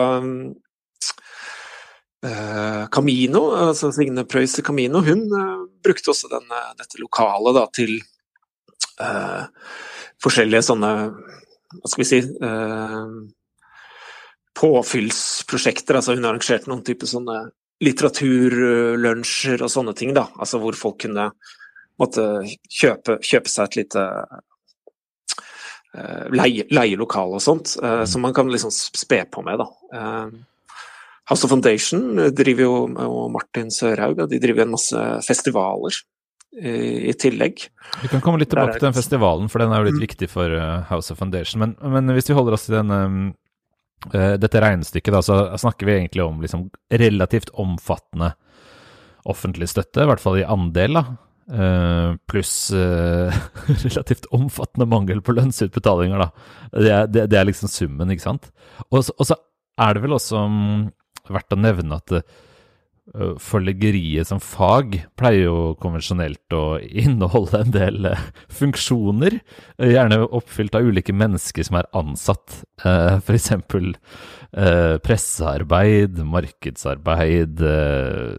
Camino, 2.24 3.42
altså 3.68 3.92
Signe 3.92 4.24
Preus 4.30 4.56
Camino, 4.63 5.01
hun 5.03 5.25
uh, 5.34 5.65
brukte 5.84 6.13
også 6.13 6.30
denne, 6.32 6.60
dette 6.80 7.00
lokalet 7.01 7.58
da, 7.58 7.63
til 7.75 7.98
uh, 9.01 9.50
forskjellige 10.24 10.63
sånne 10.70 10.92
Hva 11.74 11.89
skal 11.89 12.03
vi 12.03 12.08
si 12.08 12.22
uh, 12.46 13.10
Påfyllsprosjekter. 14.53 15.98
Altså 15.98 16.13
hun 16.15 16.30
arrangerte 16.30 16.70
noen 16.70 16.86
type 16.86 17.10
sånne 17.10 17.39
litteraturlunsjer 17.84 19.65
og 19.65 19.72
sånne 19.74 19.96
ting. 19.98 20.13
da, 20.15 20.27
altså 20.38 20.62
Hvor 20.62 20.77
folk 20.77 21.01
kunne 21.03 21.32
måtte 22.00 22.27
kjøpe, 22.70 23.18
kjøpe 23.25 23.51
seg 23.51 23.65
et 23.65 23.80
lite 23.82 24.06
leie, 26.38 26.68
leielokale 26.74 27.38
og 27.38 27.44
sånt, 27.44 27.74
som 27.74 28.24
man 28.24 28.34
kan 28.34 28.48
liksom 28.53 28.72
spe 28.74 29.24
på 29.34 29.44
med. 29.46 29.62
da. 29.65 29.68
House 31.30 31.46
of 31.46 31.53
Foundation 31.53 32.18
driver 32.36 32.65
jo, 32.65 32.74
og 33.08 33.30
Martin 33.32 33.70
Sørhaug 33.72 34.20
de 34.27 34.42
driver 34.44 34.65
en 34.65 34.74
masse 34.75 35.03
festivaler 35.24 36.01
i, 36.60 37.10
i 37.10 37.13
tillegg. 37.18 37.68
Vi 38.01 38.12
kan 38.12 38.22
komme 38.22 38.42
litt 38.42 38.51
tilbake 38.53 38.77
til 38.77 38.89
den 38.89 38.98
festivalen, 38.98 39.50
for 39.51 39.63
den 39.63 39.74
er 39.74 39.82
jo 39.82 39.89
litt 39.89 40.00
mm. 40.00 40.06
viktig 40.06 40.30
for 40.32 40.53
uh, 40.53 40.84
House 40.92 41.13
of 41.13 41.22
Foundation. 41.22 41.63
Men, 41.63 41.75
men, 41.96 42.13
hvis 42.15 42.30
vi 42.30 42.38
holder 42.38 42.58
oss 42.58 42.68
til 42.68 42.94
uh, 42.94 44.36
dette 44.42 44.63
regnestykket, 44.63 45.15
da, 45.15 45.22
så 45.25 45.42
snakker 45.63 45.89
vi 45.89 45.98
egentlig 45.98 46.25
om 46.25 46.42
liksom, 46.44 46.68
relativt 46.92 47.53
omfattende 47.60 48.34
offentlig 49.30 49.70
støtte, 49.72 50.03
i 50.03 50.10
hvert 50.10 50.24
fall 50.24 50.42
i 50.42 50.48
andel. 50.48 51.00
da. 51.00 51.06
Uh, 51.44 52.15
pluss 52.32 52.72
uh, 52.72 53.34
relativt 53.86 54.30
omfattende 54.36 54.88
mangel 54.92 55.24
på 55.24 55.36
lønnsutbetalinger, 55.36 56.27
da. 56.27 56.51
Det 56.75 56.92
er, 56.92 57.08
det, 57.08 57.30
det 57.32 57.39
er 57.39 57.48
liksom 57.50 57.72
summen, 57.72 58.12
ikke 58.13 58.27
sant. 58.27 58.51
Og 58.92 59.08
så 59.08 59.39
er 59.82 59.96
det 59.96 60.03
vel 60.03 60.15
også 60.15 60.44
um, 60.46 60.92
verdt 61.32 61.56
å 61.56 61.60
nevne 61.60 62.00
at 62.01 62.12
uh, 62.18 63.36
forleggeriet 63.42 64.30
som 64.30 64.42
fag 64.44 64.98
pleier 65.20 65.48
jo 65.48 65.58
konvensjonelt 65.82 66.56
å 66.56 66.80
inneholde 66.82 67.63
en 67.63 67.74
del 67.75 68.10
uh, 68.12 68.27
funksjoner, 68.51 69.39
uh, 69.80 69.89
gjerne 69.89 70.22
oppfylt 70.25 70.75
av 70.80 70.88
ulike 70.88 71.15
mennesker 71.15 71.68
som 71.68 71.80
er 71.80 71.89
ansatt. 72.00 72.62
Uh, 72.86 73.20
F.eks. 73.20 73.51
Uh, 74.53 75.00
pressearbeid, 75.03 76.22
markedsarbeid, 76.30 77.63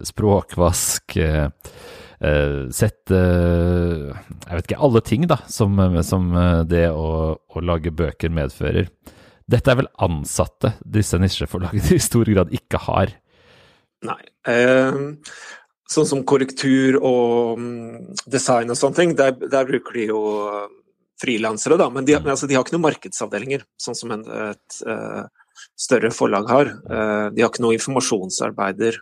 språkvask. 0.07 1.17
Sette 2.15 3.17
Jeg 3.19 4.55
vet 4.55 4.69
ikke, 4.69 4.77
alle 4.87 5.01
ting 5.03 5.25
da, 5.27 5.35
som, 5.51 5.75
som 6.07 6.29
det 6.71 6.85
å, 6.87 7.35
å 7.35 7.63
lage 7.67 7.91
bøker 7.93 8.31
medfører. 8.33 8.87
Dette 9.51 9.71
er 9.71 9.77
vel 9.77 9.91
ansatte 10.01 10.73
disse 10.81 11.19
nisjeforlagene 11.21 11.97
i 11.97 12.01
stor 12.01 12.29
grad 12.31 12.53
ikke 12.55 12.81
har? 12.87 13.13
Nei. 14.05 14.21
Eh, 14.49 14.97
sånn 15.89 16.09
som 16.09 16.23
korrektur 16.27 16.97
og 16.99 17.61
mm, 17.61 18.25
design 18.31 18.73
og 18.73 18.79
sånne 18.79 18.99
ting, 18.99 19.15
der, 19.17 19.35
der 19.37 19.69
bruker 19.69 19.97
de 19.97 20.09
jo 20.09 20.21
eh, 20.49 20.67
frilansere, 21.21 21.77
da. 21.81 21.91
Men 21.93 22.07
de, 22.07 22.17
mm. 22.17 22.29
altså, 22.33 22.49
de, 22.49 22.57
har 22.57 22.65
ikke 22.65 22.75
noen 22.75 22.87
markedsavdelinger, 22.89 23.65
sånn 23.81 23.97
som 23.97 24.13
en, 24.17 24.25
et 24.51 24.79
et 25.55 25.79
større 25.79 26.09
forlag 26.11 26.49
har. 26.51 26.71
Uh, 26.83 27.27
de 27.31 27.43
har 27.43 27.47
ikke 27.47 27.63
noen 27.63 27.77
informasjonsarbeidere. 27.77 28.99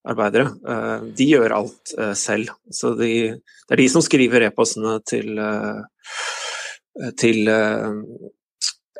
De 0.00 1.24
gjør 1.28 1.52
alt 1.52 1.90
selv. 2.16 2.54
Så 2.72 2.94
de, 2.96 3.10
det 3.36 3.74
er 3.76 3.82
de 3.82 3.88
som 3.92 4.00
skriver 4.00 4.46
e-postene 4.46 4.94
til, 5.04 5.36
til 7.20 7.50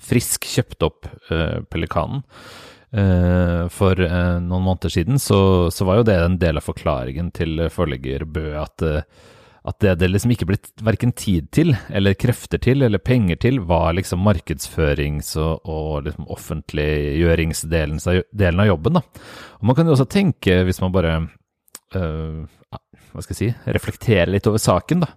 Frisk 0.01 0.47
kjøpte 0.49 0.87
opp 0.89 1.09
uh, 1.31 1.61
Pelikanen, 1.71 2.25
for 3.71 3.95
noen 3.95 4.65
måneder 4.65 4.91
siden, 4.91 5.15
så, 5.15 5.37
så, 5.71 5.85
var 5.87 6.01
jo 6.01 6.03
det 6.09 6.17
en 6.19 6.33
del 6.41 6.57
av 6.59 6.65
forklaringen 6.65 7.29
til 7.31 7.61
forlegger 7.71 8.25
Bø 8.27 8.49
at, 8.59 8.83
eh, 8.83 9.05
at 9.67 9.77
det 9.83 9.99
det 10.01 10.09
liksom 10.09 10.31
ikke 10.33 10.47
blitt 10.49 10.71
verken 10.81 11.11
tid 11.13 11.51
til, 11.53 11.75
eller 11.93 12.17
krefter 12.17 12.57
til, 12.61 12.81
eller 12.81 12.97
penger 12.97 13.37
til, 13.43 13.59
var 13.69 13.93
liksom 13.93 14.23
markedsførings- 14.25 15.35
og, 15.37 15.61
og 15.69 16.07
liksom 16.07 16.29
offentliggjøringsdelen 16.33 18.01
av 18.01 18.67
jobben. 18.67 18.97
da. 18.97 19.03
Og 19.59 19.67
Man 19.69 19.77
kan 19.77 19.85
jo 19.85 19.93
også 19.93 20.09
tenke, 20.09 20.63
hvis 20.65 20.81
man 20.81 20.95
bare 20.95 21.13
øh, 21.95 22.47
hva 23.11 23.21
skal 23.21 23.35
jeg 23.35 23.41
si, 23.41 23.51
reflektere 23.69 24.31
litt 24.31 24.47
over 24.49 24.61
saken, 24.61 25.05
da 25.05 25.13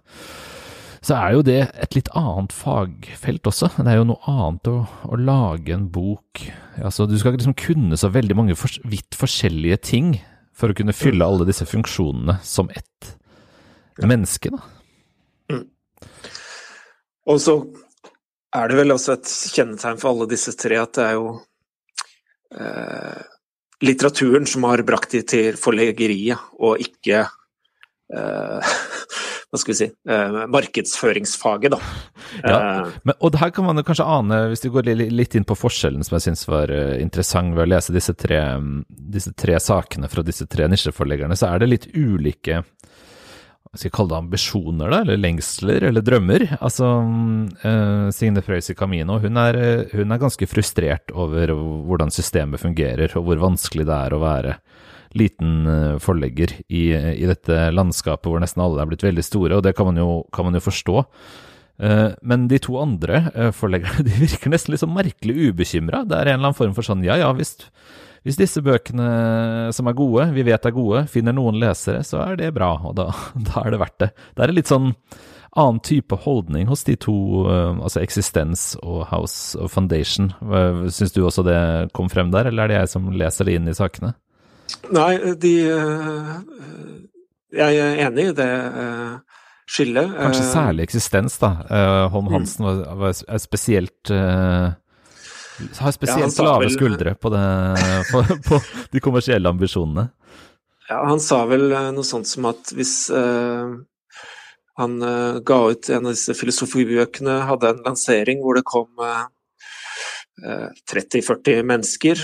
så 1.05 1.17
er 1.19 1.35
jo 1.35 1.43
det 1.45 1.59
et 1.83 1.93
litt 1.93 2.07
annet 2.17 2.53
fagfelt 2.55 3.45
også. 3.45 3.69
Det 3.77 3.91
er 3.91 3.99
jo 3.99 4.07
noe 4.09 4.31
annet 4.31 4.69
å, 4.71 4.77
å 5.05 5.19
lage 5.19 5.75
en 5.75 5.85
bok 5.93 6.41
altså, 6.81 7.05
Du 7.05 7.13
skal 7.21 7.35
liksom 7.37 7.53
kunne 7.59 7.99
så 7.99 8.09
veldig 8.09 8.37
mange 8.37 8.55
for, 8.57 8.73
vidt 8.89 9.13
forskjellige 9.17 9.77
ting 9.85 10.15
for 10.55 10.71
å 10.71 10.77
kunne 10.77 10.95
fylle 10.97 11.27
alle 11.27 11.45
disse 11.45 11.67
funksjonene 11.69 12.39
som 12.41 12.71
ett 12.73 13.11
menneske, 14.03 14.51
da. 14.51 14.61
Mm. 15.53 15.65
Og 17.31 17.41
så 17.41 17.55
er 18.55 18.71
det 18.71 18.79
vel 18.79 18.95
også 18.95 19.15
et 19.15 19.31
kjennetegn 19.55 20.01
for 20.01 20.13
alle 20.13 20.29
disse 20.31 20.53
tre 20.59 20.77
at 20.79 20.95
det 20.97 21.05
er 21.05 21.15
jo 21.17 21.31
eh, 22.55 23.23
litteraturen 23.85 24.47
som 24.49 24.67
har 24.69 24.83
brakt 24.87 25.15
de 25.15 25.23
til 25.27 25.59
forleggeriet, 25.59 26.51
og 26.59 26.81
ikke 26.83 27.25
eh, 27.25 28.75
hva 29.55 29.61
skal 29.61 29.71
vi 29.71 29.77
si, 29.79 29.87
eh, 30.11 30.37
markedsføringsfaget, 30.51 31.75
da. 31.75 31.79
Ja, 32.43 32.55
eh, 32.57 32.95
men, 33.07 33.17
og 33.19 33.39
her 33.39 33.51
kan 33.55 33.67
man 33.67 33.83
kanskje 33.87 34.07
ane, 34.07 34.41
hvis 34.51 34.65
vi 34.65 34.73
går 34.73 34.91
litt 35.15 35.35
inn 35.37 35.47
på 35.47 35.57
forskjellen 35.57 36.03
som 36.05 36.17
jeg 36.17 36.27
syns 36.27 36.47
var 36.49 36.73
eh, 36.73 36.97
interessant 37.03 37.55
ved 37.55 37.65
å 37.65 37.71
lese 37.75 37.95
disse 37.95 38.15
tre, 38.19 38.41
disse 38.89 39.35
tre 39.37 39.59
sakene 39.63 40.11
fra 40.11 40.25
disse 40.25 40.47
tre 40.51 40.67
nisjeforleggerne, 40.71 41.37
så 41.39 41.53
er 41.53 41.63
det 41.63 41.71
litt 41.71 41.89
ulike 41.95 42.63
hva 43.75 43.81
skal 43.81 43.89
jeg 43.89 43.95
kalle 43.97 44.13
det 44.13 44.19
ambisjoner, 44.21 44.91
da, 44.91 45.01
eller 45.03 45.19
lengsler, 45.19 45.83
eller 45.89 46.03
drømmer. 46.05 46.45
Altså, 46.63 46.87
uh, 47.65 48.07
Signe 48.15 48.43
Frøysi 48.45 48.75
Camino 48.77 49.17
hun 49.19 49.39
er, 49.41 49.59
hun 49.91 50.15
er 50.15 50.21
ganske 50.21 50.47
frustrert 50.47 51.11
over 51.11 51.51
hvordan 51.51 52.13
systemet 52.15 52.63
fungerer, 52.63 53.11
og 53.19 53.27
hvor 53.27 53.43
vanskelig 53.43 53.87
det 53.89 53.97
er 53.97 54.15
å 54.15 54.21
være 54.23 54.55
liten 55.15 55.67
eh, 55.71 55.97
forlegger 56.03 56.51
i, 56.67 56.89
i, 56.91 57.23
dette 57.23 57.69
landskapet 57.71 58.27
hvor 58.27 58.41
nesten 58.43 58.59
alle 58.65 58.81
er 58.83 58.89
blitt 58.89 59.05
veldig 59.05 59.23
store, 59.23 59.55
og 59.55 59.63
det 59.63 59.71
kan 59.77 59.87
man 59.87 59.99
jo, 60.01 60.09
kan 60.35 60.47
man 60.47 60.57
jo 60.57 60.63
forstå. 60.65 61.03
Eh, 61.87 62.09
men 62.27 62.49
de 62.51 62.59
to 62.59 62.75
andre 62.81 63.21
forleggerne 63.55 64.03
de 64.07 64.17
virker 64.25 64.51
nesten 64.51 64.75
litt 64.75 64.83
sånn 64.83 64.95
merkelig 64.95 65.53
ubekymra. 65.53 66.03
Det 66.03 66.17
er 66.19 66.33
en 66.33 66.41
eller 66.41 66.49
annen 66.49 66.59
form 66.59 66.75
for 66.75 66.87
sånn 66.87 67.05
ja 67.07 67.15
ja, 67.21 67.31
hvis, 67.37 67.55
hvis 68.25 68.39
disse 68.39 68.63
bøkene 68.65 69.69
som 69.75 69.87
er 69.87 69.97
gode, 69.97 70.27
vi 70.33 70.45
vet 70.47 70.65
er 70.65 70.73
gode, 70.75 71.05
finner 71.11 71.35
noen 71.37 71.59
lesere, 71.61 72.01
så 72.03 72.23
er 72.25 72.39
det 72.41 72.51
bra, 72.55 72.73
og 72.81 72.97
da, 72.97 73.11
da 73.51 73.63
er 73.63 73.75
det 73.75 73.81
verdt 73.83 74.01
det. 74.01 74.11
Det 74.33 74.43
er 74.43 74.53
en 74.53 74.59
litt 74.59 74.73
sånn 74.73 74.91
annen 75.55 75.79
type 75.85 76.17
holdning 76.25 76.67
hos 76.67 76.83
de 76.83 76.97
to, 76.99 77.15
altså 77.47 78.01
Eksistens 78.01 78.73
og 78.83 79.05
House 79.07 79.55
of 79.55 79.71
Foundation. 79.71 80.33
Syns 80.91 81.15
du 81.15 81.21
også 81.23 81.45
det 81.47 81.59
kom 81.95 82.09
frem 82.11 82.33
der, 82.33 82.49
eller 82.49 82.65
er 82.65 82.73
det 82.73 82.81
jeg 82.81 82.91
som 82.97 83.07
leser 83.15 83.47
det 83.47 83.55
inn 83.55 83.71
i 83.71 83.77
sakene? 83.77 84.11
Nei, 84.93 85.13
de 85.41 85.53
eh, 85.71 86.33
Jeg 87.55 87.79
er 87.81 88.01
enig 88.07 88.29
i 88.31 88.35
det 88.37 88.51
eh, 88.51 89.13
skillet. 89.69 90.15
Kanskje 90.17 90.43
eh, 90.43 90.51
særlig 90.51 90.87
eksistens, 90.89 91.37
da. 91.41 91.51
Holm 92.13 92.29
mm. 92.29 92.33
Hansen 92.35 92.67
var, 92.67 92.81
var, 92.99 93.15
spesielt 93.41 94.13
har 95.79 95.95
spesielt 95.95 96.37
ja, 96.37 96.45
lave 96.45 96.65
vel, 96.65 96.73
skuldre 96.75 97.15
på, 97.15 97.31
det, 97.33 97.43
på, 98.11 98.23
på, 98.47 98.61
de 98.91 99.01
kommersielle 99.03 99.49
ambisjonene. 99.49 100.07
Ja, 100.89 101.01
han 101.07 101.21
sa 101.23 101.43
vel 101.49 101.69
noe 101.71 102.05
sånt 102.05 102.29
som 102.29 102.45
at 102.51 102.71
hvis 102.77 103.07
uh, 103.09 103.73
han 104.77 104.97
uh, 105.01 105.41
ga 105.41 105.59
ut 105.73 105.89
en 105.89 106.09
av 106.09 106.13
disse 106.13 106.35
filosofibøkene, 106.37 107.39
hadde 107.49 107.71
en 107.71 107.85
lansering 107.87 108.43
hvor 108.45 108.59
det 108.59 108.67
kom 108.69 108.91
uh, 109.01 109.25
30-40 110.91 111.63
mennesker 111.65 112.21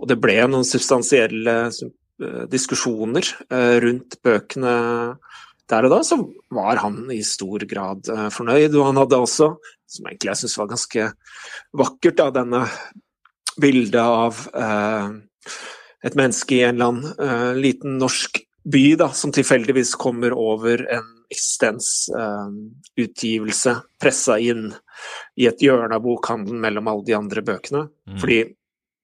og 0.00 0.10
det 0.10 0.18
ble 0.20 0.36
noen 0.50 0.66
substansielle 0.66 1.54
eh, 1.68 2.42
diskusjoner 2.50 3.28
eh, 3.48 3.76
rundt 3.84 4.18
bøkene 4.24 4.74
der 5.70 5.86
og 5.86 5.94
da, 5.94 6.00
så 6.04 6.18
var 6.54 6.80
han 6.82 7.04
i 7.12 7.20
stor 7.26 7.64
grad 7.68 8.10
eh, 8.12 8.30
fornøyd. 8.34 8.72
Og 8.74 8.88
han 8.90 9.02
hadde 9.02 9.22
også, 9.26 9.50
som 9.96 10.08
egentlig 10.08 10.32
jeg 10.32 10.42
syns 10.42 10.58
var 10.60 10.72
ganske 10.72 11.10
vakkert, 11.82 12.18
da, 12.20 12.30
denne 12.34 12.64
bildet 13.60 14.02
av 14.02 14.40
et 16.04 16.16
menneske 16.18 16.56
i 16.56 16.64
en 16.66 16.74
eller 16.74 16.90
annen 16.90 17.60
liten 17.62 18.00
norsk 18.00 18.40
by 18.64 18.96
da, 18.98 19.12
som 19.14 19.32
tilfeldigvis 19.32 19.94
kommer 20.00 20.32
over 20.32 20.86
en 20.90 21.04
eksistensutgivelse 21.32 23.70
eh, 23.70 23.78
pressa 24.00 24.38
inn 24.40 24.74
i 25.36 25.46
et 25.50 25.62
hjørne 25.62 25.94
av 25.96 26.02
bokhandelen 26.04 26.60
mellom 26.62 26.88
alle 26.90 27.04
de 27.06 27.14
andre 27.16 27.42
bøkene. 27.44 27.82
Mm. 28.08 28.18
Fordi 28.22 28.40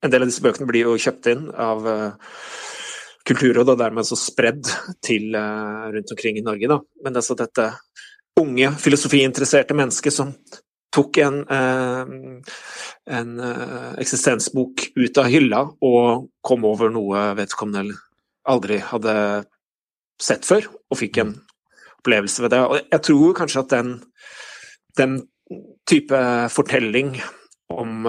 en 0.05 0.11
del 0.13 0.23
av 0.25 0.29
disse 0.31 0.45
bøkene 0.45 0.69
blir 0.71 0.83
jo 0.89 1.01
kjøpt 1.01 1.25
inn 1.33 1.45
av 1.53 1.79
uh, 1.85 2.13
Kulturrådet 3.29 3.75
og 3.75 3.81
dermed 3.81 4.07
så 4.09 4.17
spredd 4.19 4.65
til 5.05 5.35
uh, 5.37 5.91
rundt 5.93 6.13
omkring 6.15 6.41
i 6.41 6.45
Norge. 6.45 6.71
Da. 6.71 6.81
Men 7.05 7.15
det 7.15 7.23
er 7.23 7.29
så 7.29 7.37
dette 7.39 7.69
unge 8.41 8.73
filosofiinteresserte 8.81 9.77
mennesket 9.77 10.15
som 10.15 10.33
tok 10.95 11.21
en, 11.23 11.43
uh, 11.47 12.41
en 13.19 13.35
eksistensbok 14.01 14.89
ut 14.97 15.21
av 15.21 15.29
hylla 15.31 15.65
og 15.87 16.31
kom 16.47 16.65
over 16.67 16.91
noe 16.95 17.31
vedkommende 17.39 17.93
aldri 18.51 18.81
hadde 18.83 19.15
sett 20.21 20.47
før, 20.49 20.67
og 20.91 20.99
fikk 20.99 21.21
en 21.21 21.35
opplevelse 22.01 22.43
ved 22.45 22.55
det. 22.55 22.63
Og 22.65 22.81
jeg 22.81 23.05
tror 23.07 23.37
kanskje 23.37 23.63
at 23.63 23.75
den, 23.77 23.93
den 24.99 25.21
type 25.89 26.23
fortelling 26.53 27.15
om 27.71 28.09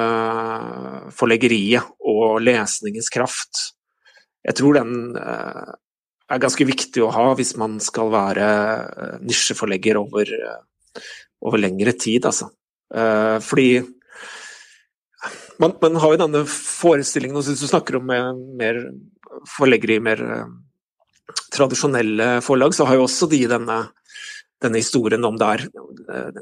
forleggeriet 1.14 1.92
og 2.08 2.42
lesningens 2.42 3.12
kraft. 3.14 3.62
Jeg 4.48 4.58
tror 4.58 4.78
den 4.80 5.18
uh, 5.18 5.74
er 6.32 6.42
ganske 6.42 6.66
viktig 6.68 7.04
å 7.06 7.12
ha 7.14 7.28
hvis 7.38 7.54
man 7.62 7.78
skal 7.84 8.12
være 8.14 8.48
uh, 8.48 9.16
nisjeforlegger 9.24 10.00
over, 10.02 10.32
over 11.46 11.62
lengre 11.62 11.94
tid, 11.98 12.26
altså. 12.28 12.52
fordi 13.46 13.80
man, 15.62 15.72
man, 15.80 15.96
har 16.04 16.12
jo 16.12 16.20
denne 16.20 16.42
forestillingen, 16.52 17.38
og 17.40 17.46
hvis 17.48 17.62
du 17.64 17.70
snakker 17.70 18.00
om 18.02 18.10
mer 18.10 18.80
forleggere 19.48 19.96
i 19.96 20.04
mer 20.04 20.22
tradisjonelle 21.54 22.42
forlag, 22.44 22.76
så 22.76 22.90
har 22.90 23.00
jo 23.00 23.06
også 23.06 23.30
de 23.32 23.46
denne, 23.48 23.78
denne 24.60 24.82
historien 24.82 25.24
om 25.24 25.40
der 25.40 25.64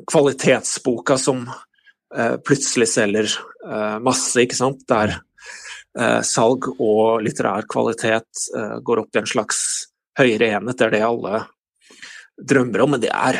kvalitetsboka 0.09 1.19
som 1.21 1.45
Eh, 2.17 2.38
plutselig 2.41 2.88
selger 2.89 3.29
eh, 3.69 3.97
masse, 4.01 4.33
ikke 4.41 4.57
sant. 4.57 4.81
Der 4.89 5.13
eh, 5.13 5.19
salg 6.25 6.67
og 6.75 7.23
litterær 7.25 7.67
kvalitet 7.69 8.45
går 8.85 9.01
opp 9.01 9.15
i 9.15 9.21
en 9.21 9.29
slags 9.29 9.62
høyere 10.19 10.51
enhet. 10.55 10.77
Det 10.77 10.88
er 10.88 10.93
det 10.95 11.01
alle 11.07 11.41
drømmer 12.51 12.83
om, 12.85 12.93
men 12.95 13.03
det 13.03 13.12
er, 13.13 13.39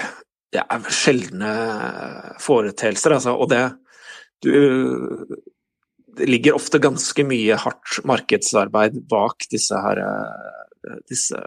det 0.54 0.64
er 0.64 0.90
sjeldne 0.92 1.54
foreteelser. 2.44 3.16
Altså. 3.18 3.36
Og 3.36 3.50
det, 3.52 3.64
du, 4.44 4.52
det 6.20 6.30
ligger 6.30 6.60
ofte 6.60 6.82
ganske 6.84 7.26
mye 7.28 7.60
hardt 7.64 8.02
markedsarbeid 8.10 9.02
bak 9.12 9.48
disse 9.52 9.80
her 9.86 10.04
disse 11.12 11.40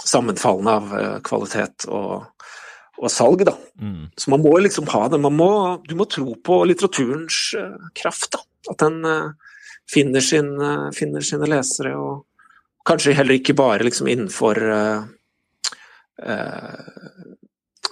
sammenfallene 0.00 0.76
av 0.80 0.94
kvalitet 1.26 1.88
og 1.88 2.30
og 3.00 3.08
salg, 3.08 3.44
da. 3.48 3.54
Mm. 3.80 4.10
Så 4.12 4.28
man 4.32 4.42
må 4.44 4.52
liksom 4.60 4.88
ha 4.92 5.06
det. 5.08 5.20
Må, 5.24 5.50
du 5.88 5.94
må 5.96 6.06
tro 6.10 6.34
på 6.44 6.58
litteraturens 6.68 7.38
kraft, 7.96 8.34
da. 8.34 8.42
At 8.70 8.82
den 8.82 9.00
uh, 9.06 9.32
finner, 9.90 10.24
sin, 10.24 10.52
uh, 10.60 10.90
finner, 10.96 11.24
sine 11.26 11.48
lesere, 11.50 11.94
og 11.98 12.26
kanskje 12.86 13.16
heller 13.18 13.36
ikke 13.36 13.56
bare 13.58 13.84
liksom 13.84 14.08
innenfor 14.10 14.58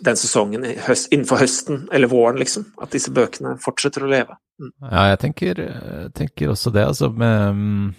den 0.04 0.18
sesongen 0.20 0.64
høst, 0.84 1.08
innenfor 1.12 1.40
høsten 1.40 1.86
eller 1.92 2.10
våren, 2.12 2.40
liksom. 2.40 2.66
At 2.82 2.92
disse 2.92 3.12
bøkene 3.14 3.54
fortsetter 3.62 4.04
å 4.04 4.10
leve. 4.10 4.36
Mm. 4.60 4.72
Ja, 4.82 5.04
jeg 5.12 5.20
tenker, 5.22 5.62
tenker, 6.16 6.52
også 6.54 6.74
det, 6.74 6.84
altså. 6.90 7.10
med... 7.12 7.96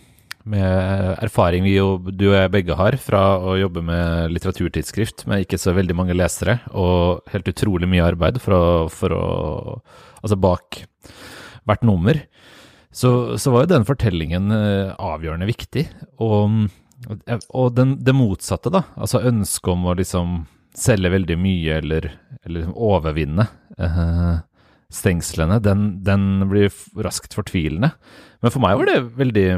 Med 0.49 1.19
erfaring 1.21 1.65
vi 1.67 1.75
jo, 1.75 1.99
du 1.99 2.29
og 2.29 2.37
jeg 2.37 2.49
begge 2.49 2.73
har 2.79 2.95
fra 2.97 3.19
å 3.43 3.57
jobbe 3.59 3.83
med 3.85 4.31
litteraturtidsskrift 4.33 5.25
med 5.29 5.43
ikke 5.43 5.59
så 5.61 5.75
veldig 5.75 5.93
mange 5.99 6.15
lesere, 6.15 6.55
og 6.71 7.27
helt 7.29 7.51
utrolig 7.51 7.89
mye 7.91 8.07
arbeid 8.07 8.39
for 8.41 8.55
å, 8.55 8.63
for 8.89 9.13
å 9.13 9.25
Altså 10.23 10.35
bak 10.39 10.81
hvert 11.69 11.85
nummer, 11.87 12.17
så, 12.91 13.37
så, 13.37 13.51
var 13.53 13.65
jo 13.65 13.73
den 13.75 13.85
fortellingen 13.85 14.53
eh, 14.53 14.93
avgjørende 14.97 15.47
viktig. 15.49 15.85
Og, 16.25 16.69
og 17.53 17.73
den, 17.77 17.97
det 18.01 18.15
motsatte, 18.17 18.71
da. 18.73 18.83
Altså 18.97 19.21
ønsket 19.29 19.73
om 19.75 19.85
å 19.89 19.97
liksom 19.99 20.39
selge 20.77 21.11
veldig 21.13 21.37
mye 21.39 21.79
eller, 21.83 22.09
eller 22.43 22.63
liksom 22.63 22.77
overvinne. 22.89 23.45
Eh, 23.77 24.39
stengslene, 24.89 25.59
den, 25.61 25.91
den 26.05 26.47
blir 26.49 26.73
raskt 26.97 27.37
fortvilende. 27.37 27.91
Men 28.41 28.53
for 28.53 28.63
meg 28.63 28.79
var 28.79 28.89
det 28.89 29.03
veldig 29.19 29.51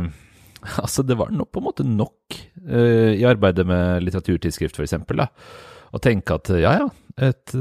Altså, 0.77 1.01
det 1.01 1.15
var 1.17 1.31
no, 1.33 1.47
på 1.49 1.57
en 1.57 1.65
måte 1.65 1.81
nok 1.81 2.35
uh, 2.69 3.09
i 3.17 3.23
arbeidet 3.25 3.63
med 3.65 4.03
litteraturtidsskrift, 4.05 4.77
f.eks. 4.77 4.93
Å 5.89 6.01
tenke 6.05 6.35
at 6.37 6.51
ja, 6.53 6.75
ja, 6.83 6.85
et, 7.17 7.55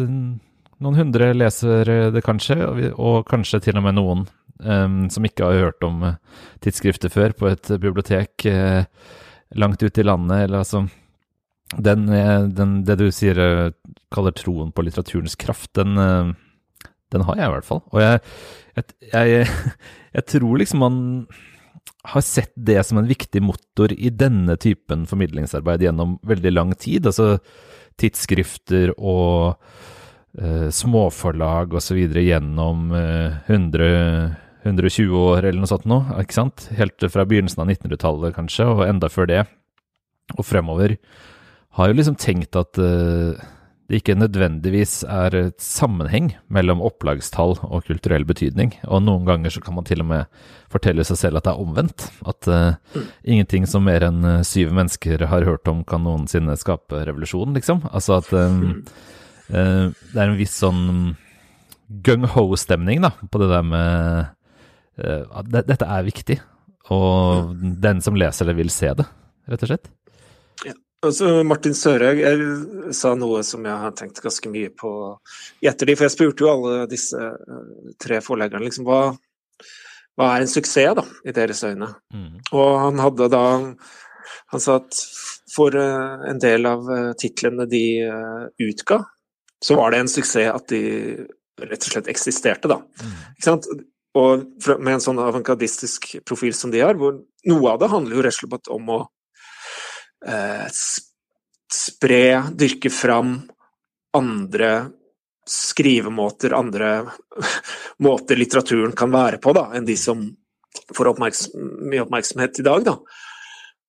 noen 0.85 0.99
hundre 0.99 1.31
leser 1.33 1.89
det 2.13 2.21
kanskje, 2.27 2.59
og, 2.67 2.83
og 3.01 3.25
kanskje 3.31 3.63
til 3.65 3.81
og 3.81 3.87
med 3.87 3.97
noen 3.97 4.27
som 4.61 5.27
ikke 5.27 5.47
har 5.47 5.65
hørt 5.67 5.85
om 5.87 6.03
tidsskrifter 6.61 7.13
før, 7.13 7.33
på 7.33 7.49
et 7.49 7.71
bibliotek 7.81 8.45
uh, 8.51 8.83
langt 9.57 9.83
ute 9.83 10.03
i 10.03 10.07
landet, 10.07 10.45
eller 10.45 10.63
altså 10.63 10.85
den, 11.79 12.07
den, 12.53 12.81
Det 12.85 12.97
du 12.99 13.07
sier 13.15 13.39
kaller 14.11 14.35
troen 14.35 14.73
på 14.75 14.83
litteraturens 14.83 15.37
kraft, 15.39 15.71
den 15.79 15.97
den 17.11 17.27
har 17.27 17.39
jeg 17.39 17.49
i 17.49 17.55
hvert 17.57 17.69
fall. 17.69 17.83
Og 17.91 18.03
jeg, 18.03 18.21
jeg, 19.13 19.47
jeg, 20.17 20.27
tror 20.35 20.61
liksom 20.61 20.85
man 20.85 20.99
har 22.15 22.25
sett 22.25 22.53
det 22.57 22.81
som 22.87 23.01
en 23.01 23.11
viktig 23.11 23.43
motor 23.45 23.93
i 23.93 24.13
denne 24.15 24.57
typen 24.61 25.05
formidlingsarbeid 25.11 25.85
gjennom 25.85 26.19
veldig 26.27 26.55
lang 26.55 26.75
tid. 26.79 27.09
Altså 27.11 27.37
tidsskrifter 28.01 28.95
og 28.97 29.59
uh, 30.41 30.69
småforlag 30.73 31.75
osv. 31.77 32.01
gjennom 32.15 32.95
uh, 32.95 33.41
100, 33.51 33.91
120 34.65 35.15
år 35.17 35.45
eller 35.45 35.61
noe 35.63 35.71
sånt 35.71 35.87
nå, 35.89 36.03
ikke 36.21 36.37
sant? 36.37 36.69
Helt 36.77 37.07
fra 37.13 37.25
begynnelsen 37.29 37.63
av 37.63 37.71
1900-tallet 37.71 38.37
kanskje, 38.37 38.67
og 38.69 38.85
enda 38.89 39.09
før 39.13 39.31
det, 39.31 39.45
og 40.37 40.47
fremover, 40.47 40.99
har 41.79 41.91
jo 41.91 41.97
liksom 41.97 42.19
tenkt 42.21 42.59
at 42.59 42.79
uh, 42.83 43.39
det 43.91 43.99
ikke 44.05 44.15
nødvendigvis 44.15 45.01
er 45.11 45.35
et 45.35 45.63
sammenheng 45.63 46.29
mellom 46.53 46.83
opplagstall 46.87 47.57
og 47.67 47.89
kulturell 47.89 48.23
betydning. 48.27 48.77
Og 48.87 49.03
noen 49.03 49.25
ganger 49.27 49.51
så 49.51 49.63
kan 49.65 49.75
man 49.75 49.87
til 49.89 50.05
og 50.05 50.07
med 50.13 50.45
fortelle 50.71 51.03
seg 51.07 51.19
selv 51.19 51.41
at 51.41 51.49
det 51.49 51.55
er 51.55 51.63
omvendt. 51.65 52.07
At 52.31 52.47
uh, 52.47 53.03
ingenting 53.27 53.67
som 53.71 53.83
mer 53.89 54.07
enn 54.07 54.23
uh, 54.23 54.45
syv 54.47 54.71
mennesker 54.77 55.27
har 55.33 55.47
hørt 55.49 55.67
om 55.71 55.83
kan 55.83 56.07
noensinne 56.07 56.55
skape 56.61 57.03
revolusjon, 57.09 57.57
liksom. 57.59 57.83
Altså 57.91 58.21
at 58.21 58.31
um, 58.31 58.85
uh, 59.51 59.91
det 59.91 60.21
er 60.21 60.27
en 60.29 60.39
viss 60.39 60.55
sånn 60.63 61.17
gung-ho-stemning 62.07 63.03
da, 63.03 63.11
på 63.27 63.43
det 63.43 63.51
der 63.51 63.67
med 63.67 64.31
dette 65.51 65.87
er 65.87 66.07
viktig. 66.07 66.37
Og 66.91 67.51
mm. 67.55 67.75
den 67.83 68.03
som 68.05 68.19
leser 68.19 68.49
det, 68.51 68.57
vil 68.59 68.73
se 68.75 68.93
det, 68.99 69.07
rett 69.51 69.65
og 69.67 69.73
slett. 69.73 69.91
Altså, 71.01 71.31
Martin 71.49 71.73
Sørhaug 71.77 72.19
sa 72.93 73.15
noe 73.17 73.41
som 73.47 73.65
jeg 73.65 73.83
har 73.85 73.95
tenkt 73.97 74.21
ganske 74.21 74.51
mye 74.53 74.69
på 74.77 74.91
i 75.65 75.71
ettertid. 75.71 75.97
For 75.97 76.07
jeg 76.07 76.17
spurte 76.17 76.45
jo 76.45 76.51
alle 76.53 76.85
disse 76.91 77.17
uh, 77.17 77.95
tre 78.01 78.21
forleggerne 78.25 78.67
liksom, 78.67 78.85
hva, 78.89 79.15
hva, 80.19 80.29
er 80.35 80.45
en 80.45 80.53
suksess 80.53 80.99
da, 80.99 81.07
i 81.25 81.35
deres 81.37 81.65
øyne. 81.65 81.89
Mm. 82.13 82.43
Og 82.53 82.71
han 82.85 83.03
hadde 83.07 83.31
da 83.33 83.45
Han 84.51 84.63
sa 84.63 84.77
at 84.79 84.99
for 85.51 85.75
uh, 85.75 86.27
en 86.29 86.39
del 86.43 86.69
av 86.69 86.85
titlene 87.19 87.65
de 87.71 87.85
utga, 88.63 89.01
så 89.63 89.77
var 89.79 89.93
det 89.93 90.03
en 90.03 90.11
suksess 90.11 90.51
at 90.53 90.69
de 90.71 90.83
rett 91.61 91.87
og 91.87 91.95
slett 91.95 92.11
eksisterte, 92.13 92.71
da. 92.71 92.79
Mm. 93.03 93.17
Og 94.19 94.47
med 94.81 94.97
en 94.97 95.03
sånn 95.05 95.21
avantgardistisk 95.23 96.17
profil 96.27 96.55
som 96.57 96.73
de 96.73 96.83
har, 96.83 96.99
hvor 96.99 97.21
noe 97.47 97.71
av 97.71 97.79
det 97.79 97.91
handler 97.93 98.17
jo 98.17 98.25
rett 98.27 98.41
og 98.41 98.49
slett 98.49 98.71
om 98.75 98.89
å 98.91 99.01
eh, 100.27 100.67
spre, 101.71 102.25
dyrke 102.59 102.91
fram 102.91 103.37
andre 104.19 104.73
skrivemåter, 105.51 106.55
andre 106.55 106.91
måter 108.07 108.39
litteraturen 108.39 108.93
kan 108.99 109.13
være 109.15 109.39
på, 109.43 109.55
da, 109.57 109.69
enn 109.75 109.87
de 109.87 109.97
som 109.99 110.23
får 110.95 111.13
oppmerksom, 111.13 111.71
mye 111.91 112.05
oppmerksomhet 112.05 112.63
i 112.63 112.67
dag. 112.67 112.87
Da. 112.87 112.97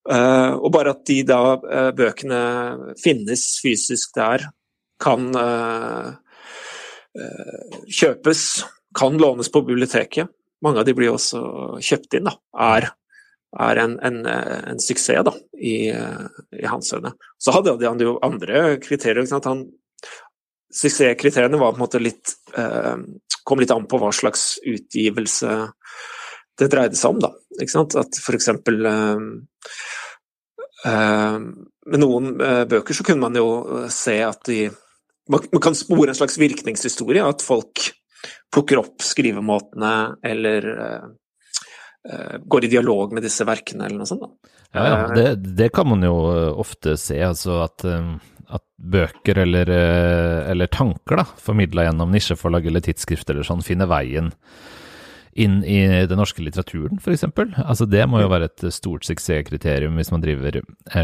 Uh, 0.01 0.57
og 0.57 0.71
bare 0.73 0.95
at 0.95 1.03
de 1.05 1.19
da 1.29 1.41
uh, 1.61 1.91
bøkene 1.97 2.41
finnes 3.01 3.45
fysisk 3.61 4.15
der, 4.17 4.47
kan 5.01 5.29
uh, 5.33 6.13
kjøpes, 7.89 8.43
kan 8.97 9.17
lånes 9.17 9.51
på 9.51 9.63
biblioteket. 9.67 10.31
Mange 10.61 10.81
av 10.81 10.85
de 10.85 10.95
blir 10.97 11.13
også 11.13 11.41
kjøpt 11.81 12.19
inn, 12.19 12.29
da, 12.29 12.35
er 12.71 12.91
er 13.59 13.81
en, 13.81 13.97
en, 13.99 14.21
en 14.23 14.77
suksess 14.79 15.25
da, 15.27 15.33
i, 15.59 15.89
i 15.91 16.67
hans 16.71 16.93
øyne. 16.95 17.11
Så 17.35 17.51
hadde 17.51 17.73
han 17.83 17.99
jo 17.99 18.13
andre 18.23 18.77
kriterier. 18.79 19.27
Han, 19.43 19.65
suksesskriteriene 20.71 21.59
var 21.59 21.73
på 21.73 21.81
en 21.81 21.83
måte 21.83 21.99
litt 21.99 22.31
eh, 22.55 22.95
kom 23.43 23.59
litt 23.59 23.73
an 23.73 23.87
på 23.89 23.99
hva 24.01 24.11
slags 24.15 24.55
utgivelse 24.63 25.55
det 26.59 26.69
dreide 26.71 26.97
seg 26.99 27.15
om. 27.15 27.21
da, 27.23 27.31
ikke 27.59 27.73
sant? 27.73 27.97
At 27.99 28.19
f.eks. 28.21 28.49
Eh, 28.53 29.25
eh, 30.91 31.37
med 31.91 32.03
noen 32.03 32.35
eh, 32.37 32.63
bøker 32.69 32.97
så 32.97 33.05
kunne 33.07 33.25
man 33.25 33.39
jo 33.39 33.87
se 33.91 34.19
at 34.25 34.45
de 34.49 34.69
man 35.31 35.61
kan 35.63 35.75
spore 35.77 36.09
en 36.11 36.17
slags 36.17 36.35
virkningshistorie. 36.41 37.23
At 37.23 37.43
folk 37.45 37.91
plukker 38.51 38.81
opp 38.81 39.03
skrivemåtene 39.05 39.93
eller 40.27 40.69
eh, 40.75 41.09
Eh, 42.09 42.37
går 42.45 42.65
i 42.65 42.67
dialog 42.67 43.13
med 43.13 43.23
disse 43.23 43.45
verkene, 43.45 43.85
eller 43.85 44.01
noe 44.01 44.09
sånt. 44.09 44.23
Da. 44.25 44.53
Ja, 44.73 44.85
ja 44.87 45.07
det, 45.13 45.25
det, 45.57 45.69
kan 45.75 45.89
man 45.91 46.01
jo 46.05 46.15
eh, 46.31 46.49
ofte 46.63 46.95
se. 46.97 47.19
altså 47.21 47.59
at, 47.67 47.85
at 47.85 48.63
bøker 48.81 49.43
eller, 49.43 49.69
eller 50.49 50.71
tanker 50.73 51.21
da, 51.21 51.27
formidla 51.37 51.85
gjennom 51.85 52.13
nisjeforlag 52.13 52.65
eller 52.65 52.81
tidsskrift 52.85 53.29
eller 53.29 53.45
sånn, 53.45 53.61
finner 53.65 53.89
veien 53.91 54.31
inn 55.31 55.61
i 55.63 55.83
den 56.09 56.19
norske 56.19 56.43
litteraturen, 56.43 56.97
f.eks. 56.99 57.29
Altså, 57.61 57.85
det 57.87 58.03
må 58.09 58.19
jo 58.19 58.31
være 58.33 58.49
et 58.49 58.65
stort 58.75 59.05
suksesskriterium 59.07 59.95
hvis 59.95 60.11
man 60.11 60.25
driver 60.25 60.57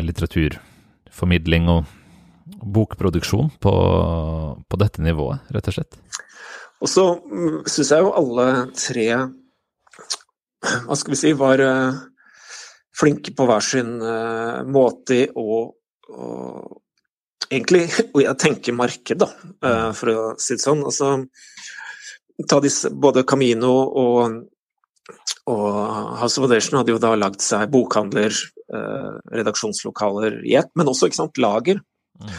litteraturformidling 0.03 1.69
og 1.71 1.93
bokproduksjon 2.75 3.53
på, 3.63 3.73
på 4.67 4.79
dette 4.81 5.05
nivået, 5.05 5.45
rett 5.55 5.71
og 5.71 5.77
slett. 5.77 6.01
Og 6.83 6.91
så 6.91 7.05
mm, 7.17 7.63
syns 7.69 7.91
jeg 7.93 8.05
jo 8.05 8.13
alle 8.17 8.47
tre 8.77 9.07
hva 10.67 10.97
skal 10.97 11.13
vi 11.13 11.19
si, 11.19 11.31
var 11.37 11.61
uh, 11.63 11.97
flinke 12.97 13.33
på 13.37 13.45
hver 13.47 13.63
sin 13.63 13.97
måte 14.01 14.65
måte 14.73 15.19
å, 15.37 15.59
egentlig 17.47 17.85
og 18.09 18.21
jeg 18.23 18.39
tenker 18.41 18.75
marked, 18.75 19.21
da, 19.21 19.29
uh, 19.63 19.91
for 19.95 20.11
å 20.11 20.25
si 20.41 20.57
det 20.57 20.65
sånn. 20.65 20.81
Altså, 20.87 21.11
ta 22.49 22.59
disse, 22.63 22.89
både 22.91 23.25
Camino 23.29 23.73
og, 24.01 24.39
og 25.53 25.67
House 26.19 26.41
of 26.41 26.49
Audition 26.49 26.81
hadde 26.81 26.95
jo 26.95 27.01
da 27.01 27.13
lagd 27.17 27.41
seg 27.45 27.69
bokhandler, 27.73 28.35
redaksjonslokaler 28.67 30.41
i 30.43 30.57
ett, 30.59 30.67
men 30.75 30.89
også 30.91 31.07
sant, 31.15 31.37
lager. 31.39 31.77
Mm. 32.19 32.33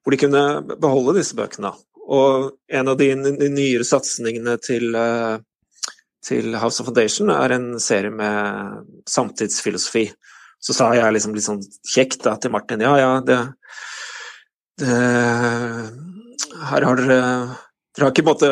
Hvor 0.00 0.14
de 0.14 0.18
kunne 0.22 0.44
beholde 0.80 1.18
disse 1.18 1.36
bøkene. 1.36 1.74
Og 2.04 2.52
en 2.68 2.90
av 2.90 2.98
de 3.00 3.10
nyere 3.16 3.86
satsingene 3.88 4.58
til 4.60 4.92
uh, 4.92 5.38
til 6.24 6.54
House 6.56 6.80
of 6.80 6.88
Foundation 6.88 7.32
er 7.32 7.54
en 7.54 7.66
serie 7.82 8.12
med 8.12 8.84
samtidsfilosofi. 9.10 10.06
Så 10.64 10.76
sa 10.76 10.90
jeg 10.96 11.12
liksom 11.12 11.34
litt 11.36 11.46
sånn 11.46 11.60
kjekt 11.92 12.24
da, 12.24 12.38
til 12.40 12.54
Martin 12.54 12.80
ja, 12.80 12.94
ja, 12.96 13.10
det, 13.20 13.36
det 14.80 14.94
Her 16.70 16.88
har 16.88 17.00
dere 17.00 17.20
dere 17.94 18.08
har 18.08 18.10
ikke 18.10 18.26
måte, 18.26 18.48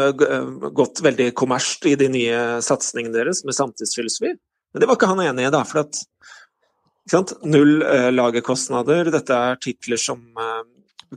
gått 0.71 1.01
veldig 1.03 1.33
kommersielt 1.35 1.89
i 1.91 1.97
de 1.99 2.07
nye 2.13 2.43
satsingene 2.63 3.17
deres 3.17 3.41
med 3.43 3.57
samtidsfilosofi. 3.57 4.37
Men 4.71 4.83
det 4.83 4.87
var 4.87 4.95
ikke 4.95 5.09
han 5.11 5.23
enig 5.25 5.49
i, 5.49 5.51
da. 5.51 5.65
For 5.67 5.83
at 5.83 7.33
null 7.51 7.83
eh, 7.83 8.13
lagerkostnader. 8.15 9.11
Dette 9.11 9.41
er 9.49 9.59
titler 9.59 9.99
som 9.99 10.23
eh, 10.39 10.63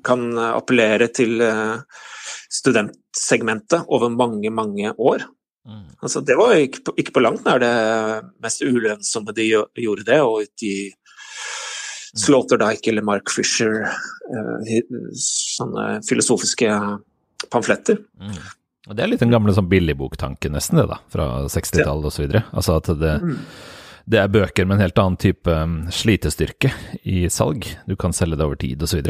kan 0.02 0.26
appellere 0.41 1.12
til 1.13 1.38
eh, 1.45 1.78
studentsegmentet 2.56 3.88
over 3.91 4.13
mange, 4.13 4.52
mange 4.54 4.94
år. 4.98 5.26
Mm. 5.65 5.88
Altså, 6.02 6.22
det 6.22 6.38
var 6.38 6.54
ikke 6.62 6.84
på, 6.86 6.94
ikke 7.02 7.15
på, 7.15 7.24
langt 7.26 7.46
nær 7.48 7.62
det 7.62 7.74
mest 8.44 8.62
ulønnsomme 8.62 9.34
de 9.36 9.50
gjorde 9.50 10.06
det, 10.08 10.20
og 10.22 10.46
utgi 10.46 10.76
mm. 10.91 12.20
Slaughterdyke 12.22 12.91
eller 12.91 13.04
Mark 13.04 13.32
Fisher, 13.34 13.82
uh, 13.89 14.76
sånne 15.20 15.88
filosofiske 16.08 16.70
pamfletter. 17.52 18.00
Mm. 18.22 18.38
Og 18.86 18.96
Det 18.96 19.04
er 19.04 19.10
litt 19.10 19.24
den 19.24 19.34
gamle 19.34 19.54
sånn 19.56 19.70
billigboktanken 19.70 20.54
nesten, 20.54 20.80
det 20.80 20.89
da, 20.91 21.00
fra 21.12 21.30
60-tallet 21.50 22.12
osv. 22.12 22.36
Altså 22.52 22.78
at 22.78 22.91
det, 23.02 23.15
mm. 23.24 23.39
det, 24.06 24.20
er 24.22 24.34
bøker 24.36 24.68
med 24.68 24.78
en 24.78 24.86
helt 24.86 25.02
annen 25.02 25.18
type 25.22 25.50
um, 25.50 25.80
slitestyrke 25.89 26.70
i 27.02 27.26
salg. 27.34 27.65
Du 27.89 27.98
kan 27.98 28.13
selge 28.13 28.38
det 28.38 28.46
over 28.46 28.62
tid 28.62 28.86
osv. 28.86 29.02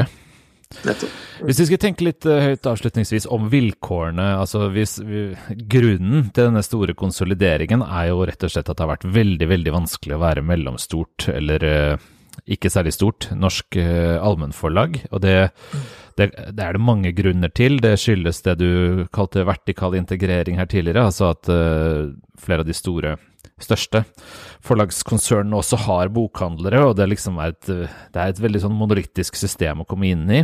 Hvis 1.46 1.60
vi 1.62 1.68
skal 1.70 1.82
tenke 1.82 2.06
litt 2.08 2.26
uh, 2.30 2.40
høyt 2.42 2.68
avslutningsvis 2.70 3.28
om 3.34 3.50
vilkårene. 3.52 4.28
altså 4.40 4.70
hvis, 4.74 4.98
vi, 5.04 5.28
Grunnen 5.72 6.30
til 6.32 6.50
denne 6.50 6.64
store 6.66 6.96
konsolideringen 6.98 7.84
er 7.86 8.10
jo 8.12 8.26
rett 8.28 8.44
og 8.46 8.54
slett 8.54 8.70
at 8.70 8.78
det 8.78 8.86
har 8.86 8.94
vært 8.96 9.08
veldig 9.18 9.50
veldig 9.52 9.76
vanskelig 9.76 10.18
å 10.18 10.24
være 10.24 10.46
mellomstort 10.46 11.30
eller 11.34 11.68
uh, 11.68 12.08
ikke 12.52 12.70
særlig 12.72 12.96
stort, 12.96 13.30
norsk 13.36 13.78
uh, 13.80 14.18
allmennforlag. 14.20 15.00
Og 15.12 15.24
det, 15.24 15.38
det, 16.20 16.32
det, 16.52 16.66
er 16.66 16.76
det 16.76 16.84
mange 16.84 17.14
grunner 17.16 17.54
til. 17.56 17.80
Det 17.84 17.96
skyldes 18.02 18.44
det 18.48 18.58
du 18.62 19.06
kalte 19.16 19.48
vertikal 19.48 19.96
integrering 19.98 20.60
her 20.60 20.70
tidligere, 20.72 21.08
altså 21.08 21.32
at 21.34 21.50
flere 22.42 22.64
av 22.64 22.68
de 22.68 22.76
store 22.76 23.16
største 23.62 24.04
forlagskonsernene 24.66 25.60
også 25.60 25.80
har 25.86 26.12
bokhandlere, 26.14 26.82
og 26.90 26.98
det, 27.00 27.10
liksom 27.14 27.40
er, 27.42 27.56
et, 27.56 27.72
det 28.14 28.20
er 28.22 28.34
et 28.34 28.44
veldig 28.44 28.66
sånn 28.66 28.78
monolittisk 28.78 29.38
system 29.40 29.84
å 29.84 29.90
komme 29.90 30.12
inn 30.14 30.28
i. 30.32 30.44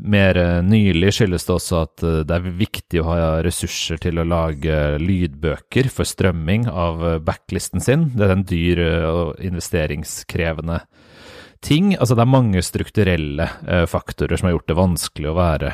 Mer 0.00 0.36
eh, 0.36 0.60
nylig 0.64 1.12
skyldes 1.12 1.44
det 1.46 1.54
også 1.54 1.80
at 1.84 2.04
eh, 2.06 2.20
det 2.26 2.36
er 2.36 2.54
viktig 2.56 3.02
å 3.02 3.08
ha 3.10 3.18
ressurser 3.44 4.00
til 4.00 4.20
å 4.20 4.26
lage 4.28 4.76
lydbøker 5.02 5.90
for 5.92 6.08
strømming 6.08 6.66
av 6.70 7.04
eh, 7.04 7.18
backlisten 7.24 7.84
sin. 7.84 8.08
Det 8.14 8.26
er 8.26 8.34
en 8.34 8.46
dyr 8.48 8.82
og 9.10 9.42
investeringskrevende 9.44 10.80
ting. 11.64 11.92
Altså 11.98 12.16
det 12.16 12.24
er 12.24 12.32
mange 12.32 12.64
strukturelle 12.64 13.48
faktorer 13.90 14.40
som 14.40 14.48
har 14.48 14.56
gjort 14.56 14.70
det 14.70 14.78
vanskelig 14.78 15.28
å 15.28 15.36
være 15.36 15.72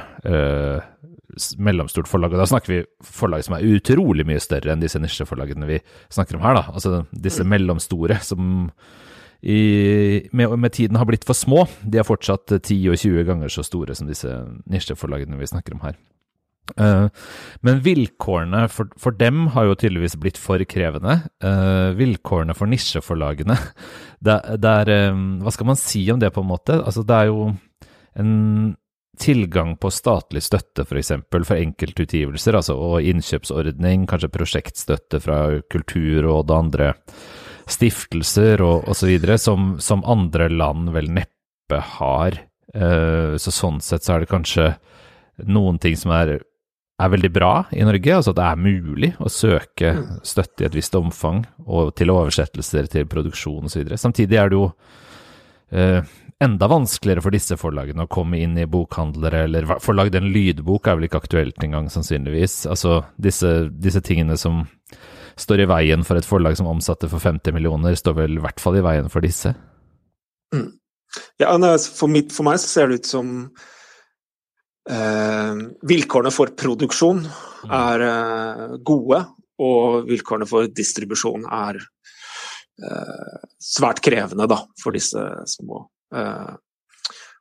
mellomstort 1.59 2.09
forlag. 2.11 2.35
Og 2.35 2.43
da 2.43 2.49
snakker 2.51 2.73
vi 2.73 2.83
forlag 3.05 3.45
som 3.47 3.57
er 3.57 3.67
utrolig 3.77 4.27
mye 4.29 4.43
større 4.43 4.73
enn 4.73 4.83
disse 4.83 5.01
nisjeforlagene 5.03 5.69
vi 5.69 5.81
snakker 6.13 6.39
om 6.39 6.47
her. 6.47 6.61
da. 6.61 6.65
Altså 6.73 7.03
disse 7.13 7.45
mm. 7.45 7.53
mellomstore 7.55 8.21
som 8.25 8.67
i, 9.47 10.27
med, 10.33 10.57
med, 10.59 10.73
tiden 10.73 10.97
har 10.97 11.07
blitt 11.09 11.27
for 11.29 11.37
små. 11.37 11.67
De 11.85 12.01
er 12.01 12.09
fortsatt 12.09 12.51
10 12.57 12.77
og 12.91 12.99
20 12.99 13.27
ganger 13.29 13.53
så 13.53 13.65
store 13.67 13.95
som 13.95 14.09
disse 14.09 14.33
nisjeforlagene 14.71 15.39
vi 15.39 15.51
snakker 15.53 15.77
om 15.77 15.85
her. 15.85 15.99
Uh, 16.75 17.07
men 17.63 17.79
vilkårene 17.85 18.65
for, 18.73 18.91
for, 18.99 19.15
dem 19.15 19.45
har 19.55 19.69
jo 19.69 19.77
tydeligvis 19.79 20.17
blitt 20.19 20.41
for 20.41 20.63
krevende. 20.67 21.21
Uh, 21.45 21.95
vilkårene 21.99 22.57
for 22.59 22.67
nisjeforlagene, 22.71 23.55
det, 24.27 24.41
det 24.59 24.73
er 24.83 25.13
um, 25.15 25.39
Hva 25.45 25.55
skal 25.55 25.71
man 25.71 25.79
si 25.79 26.03
om 26.11 26.19
det, 26.23 26.33
på 26.35 26.43
en 26.43 26.51
måte? 26.51 26.81
Altså, 26.83 27.07
det 27.07 27.21
er 27.21 27.31
jo 27.31 27.53
en 28.19 28.35
tilgang 29.19 29.75
på 29.81 29.91
statlig 29.93 30.43
støtte, 30.45 30.85
f.eks. 30.85 30.89
For, 30.91 31.01
eksempel, 31.01 31.47
for 31.49 31.61
enkeltutgivelser, 31.61 32.59
altså, 32.59 32.77
og 32.77 33.07
innkjøpsordning, 33.07 34.07
kanskje 34.11 34.33
prosjektstøtte 34.35 35.21
fra 35.25 35.41
Kulturrådet 35.73 36.53
og 36.53 36.57
andre 36.57 36.93
stiftelser 37.71 38.63
og 38.65 38.89
osv., 38.91 39.15
som, 39.43 39.75
som 39.83 40.05
andre 40.07 40.51
land 40.53 40.93
vel 40.95 41.11
neppe 41.15 41.81
har. 41.99 42.39
Uh, 42.77 43.39
så 43.41 43.55
sånn 43.55 43.81
sett 43.83 44.05
så 44.05 44.17
er 44.17 44.25
det 44.25 44.31
kanskje 44.31 44.75
noen 45.49 45.81
ting 45.83 45.97
som 45.99 46.13
er, 46.17 46.37
er 47.01 47.13
veldig 47.13 47.31
bra 47.33 47.53
i 47.75 47.85
Norge, 47.87 48.13
altså 48.19 48.35
at 48.35 48.39
det 48.39 48.47
er 48.47 48.63
mulig 48.67 49.11
å 49.21 49.33
søke 49.33 49.95
mm. 49.97 50.13
støtte 50.27 50.65
i 50.65 50.69
et 50.69 50.77
visst 50.77 50.97
omfang, 50.99 51.45
og 51.67 51.95
til 51.99 52.13
oversettelser, 52.15 52.91
til 52.93 53.09
produksjon 53.11 53.69
osv. 53.71 53.97
Samtidig 54.01 54.41
er 54.41 54.53
det 54.53 54.61
jo 54.61 54.69
uh, 54.71 56.15
enda 56.45 56.69
vanskeligere 56.69 57.23
for 57.25 57.33
disse 57.33 57.57
forlagene 57.57 58.05
å 58.05 58.11
komme 58.13 58.39
inn 58.45 58.57
i 58.61 58.67
bokhandlere, 58.69 59.47
eller 59.47 59.69
få 59.81 59.95
lagd 59.97 60.19
en 60.19 60.29
lydbok 60.33 60.89
er 60.89 60.99
vel 60.99 61.09
ikke 61.09 61.23
aktuelt 61.23 61.63
engang, 61.65 61.89
sannsynligvis. 61.93 62.65
Altså 62.69 62.99
disse, 63.17 63.71
disse, 63.73 64.03
tingene 64.05 64.37
som 64.41 64.65
står 65.41 65.65
i 65.65 65.71
veien 65.71 66.05
for 66.05 66.21
et 66.21 66.29
forlag 66.29 66.59
som 66.59 66.69
omsatte 66.69 67.09
for 67.13 67.25
50 67.25 67.57
millioner, 67.57 67.97
står 67.97 68.19
vel 68.21 68.37
i 68.37 68.45
hvert 68.45 68.61
fall 68.61 68.77
i 68.77 68.85
veien 68.85 69.09
for 69.13 69.25
disse. 69.25 69.55
Mm. 70.53 70.69
Ja, 71.41 71.55
for, 71.81 72.13
mitt, 72.13 72.35
for, 72.35 72.45
meg 72.45 72.61
så 72.61 72.69
ser 72.69 72.91
det 72.91 73.01
ut 73.01 73.09
som 73.09 73.33
eh, 74.93 75.65
vilkårene 75.89 76.33
for 76.35 76.53
produksjon 76.53 77.25
mm. 77.25 77.73
er 77.81 78.09
eh, 78.11 78.79
gode, 78.85 79.25
og 79.57 80.09
vilkårene 80.11 80.49
for 80.49 80.69
distribusjon 80.69 81.49
er 81.49 81.81
eh, 81.81 83.45
svært 83.57 84.05
krevende 84.05 84.45
da, 84.53 84.61
for 84.83 84.93
disse 84.93 85.23
små 85.49 85.87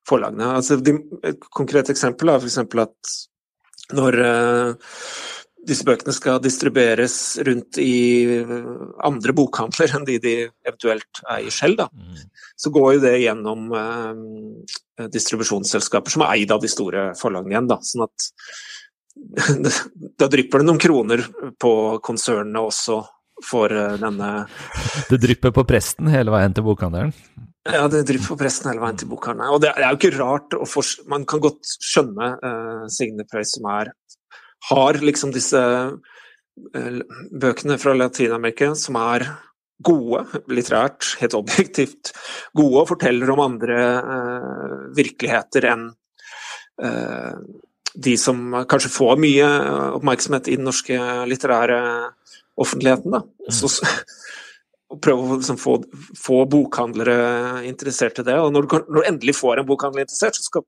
forlagene. 0.05 0.49
Altså, 0.59 0.77
de, 0.81 0.97
et 1.25 1.47
konkret 1.53 1.89
eksempel 1.93 2.31
er 2.31 2.43
f.eks. 2.43 2.59
at 2.61 3.15
når 3.95 4.19
uh, 4.25 4.91
disse 5.65 5.85
bøkene 5.85 6.13
skal 6.13 6.41
distribueres 6.43 7.15
rundt 7.45 7.79
i 7.81 7.93
eh, 8.37 8.65
andre 9.05 9.33
bokhandler 9.33 9.95
enn 9.97 10.03
de 10.05 10.19
de 10.21 10.33
eventuelt 10.45 11.21
eier 11.33 11.53
selv, 11.53 11.79
da, 11.79 11.87
mm. 11.89 12.19
så 12.61 12.71
går 12.73 12.91
jo 12.93 13.01
det 13.01 13.13
gjennom 13.23 13.73
uh, 13.73 15.09
distribusjonsselskaper 15.09 16.13
som 16.13 16.25
er 16.25 16.35
eid 16.35 16.53
av 16.53 16.61
de 16.61 16.69
store 16.69 17.07
forlagene 17.17 17.55
igjen. 17.55 17.71
Da, 17.71 17.79
sånn 17.81 18.05
at 18.05 18.29
da 20.21 20.29
drypper 20.29 20.61
det 20.61 20.69
noen 20.69 20.81
kroner 20.85 21.25
på 21.61 21.73
konsernene 22.05 22.61
også 22.61 23.01
for 23.43 23.73
denne 23.99 24.29
Det 25.09 25.17
drypper 25.19 25.51
på 25.55 25.65
presten 25.67 26.07
hele 26.13 26.31
veien 26.35 26.53
til 26.55 26.63
bokhandelen? 26.67 27.11
Ja, 27.65 27.87
det 27.89 28.03
driver 28.05 28.29
på 28.29 28.37
pressen 28.37 28.69
hele 28.69 28.81
veien 28.83 28.97
til 28.99 29.09
bokhandelen. 29.09 29.55
Og 29.55 29.61
det 29.63 29.71
er 29.73 29.87
jo 29.89 29.97
ikke 29.97 30.17
rart 30.19 30.53
Man 31.09 31.25
kan 31.25 31.41
godt 31.41 31.65
skjønne 31.81 32.27
uh, 32.37 32.85
Signe 32.93 33.25
Preus 33.25 33.55
som 33.55 33.65
er 33.73 33.89
har 34.69 34.99
liksom 35.01 35.33
disse 35.33 35.57
uh, 35.57 36.99
bøkene 37.33 37.79
fra 37.81 37.95
Latin-Amerika 37.97 38.73
som 38.77 38.99
er 39.01 39.25
gode, 39.85 40.21
litterært, 40.47 41.17
helt 41.19 41.33
objektivt 41.35 42.13
gode, 42.55 42.83
og 42.83 42.89
forteller 42.93 43.33
om 43.33 43.43
andre 43.43 43.79
uh, 43.99 44.77
virkeligheter 44.97 45.71
enn 45.73 45.89
de 46.75 48.13
som 48.19 48.49
kanskje 48.67 48.89
får 48.91 49.19
mye 49.23 49.45
oppmerksomhet 49.95 50.49
i 50.51 50.57
den 50.59 50.67
norske 50.67 50.97
litterære 51.23 51.77
offentligheten. 52.59 53.15
Da. 53.15 53.21
Mm. 53.23 53.53
Så, 53.55 53.69
og 54.93 55.01
prøve 55.01 55.25
å 55.25 55.37
liksom 55.39 55.57
få, 55.59 55.79
få, 56.19 56.43
bokhandlere 56.51 57.63
interessert 57.67 58.19
i 58.21 58.25
det. 58.27 58.37
Og 58.39 58.53
når 58.53 58.67
når 58.69 58.85
du, 58.87 59.01
endelig 59.07 59.37
får 59.39 59.61
en 59.61 59.69
bokhandler 59.69 60.05
interessert, 60.05 60.37
så 60.37 60.45
skal 60.45 60.65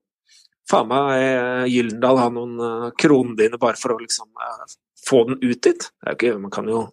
faen 0.68 0.90
meg 0.90 1.12
eh, 1.22 1.64
Gyldendal 1.72 2.20
ha 2.20 2.28
noen 2.34 2.58
uh, 2.60 2.88
kronene 2.98 3.38
dine 3.38 3.60
bare 3.60 3.78
for 3.80 3.94
å 3.94 4.00
liksom 4.02 4.28
uh, 4.36 4.66
få 5.06 5.24
den 5.30 5.38
ut 5.44 5.62
dit. 5.64 5.88
Ikke, 6.12 6.34
man 6.40 6.52
kan 6.52 6.68
jo 6.68 6.88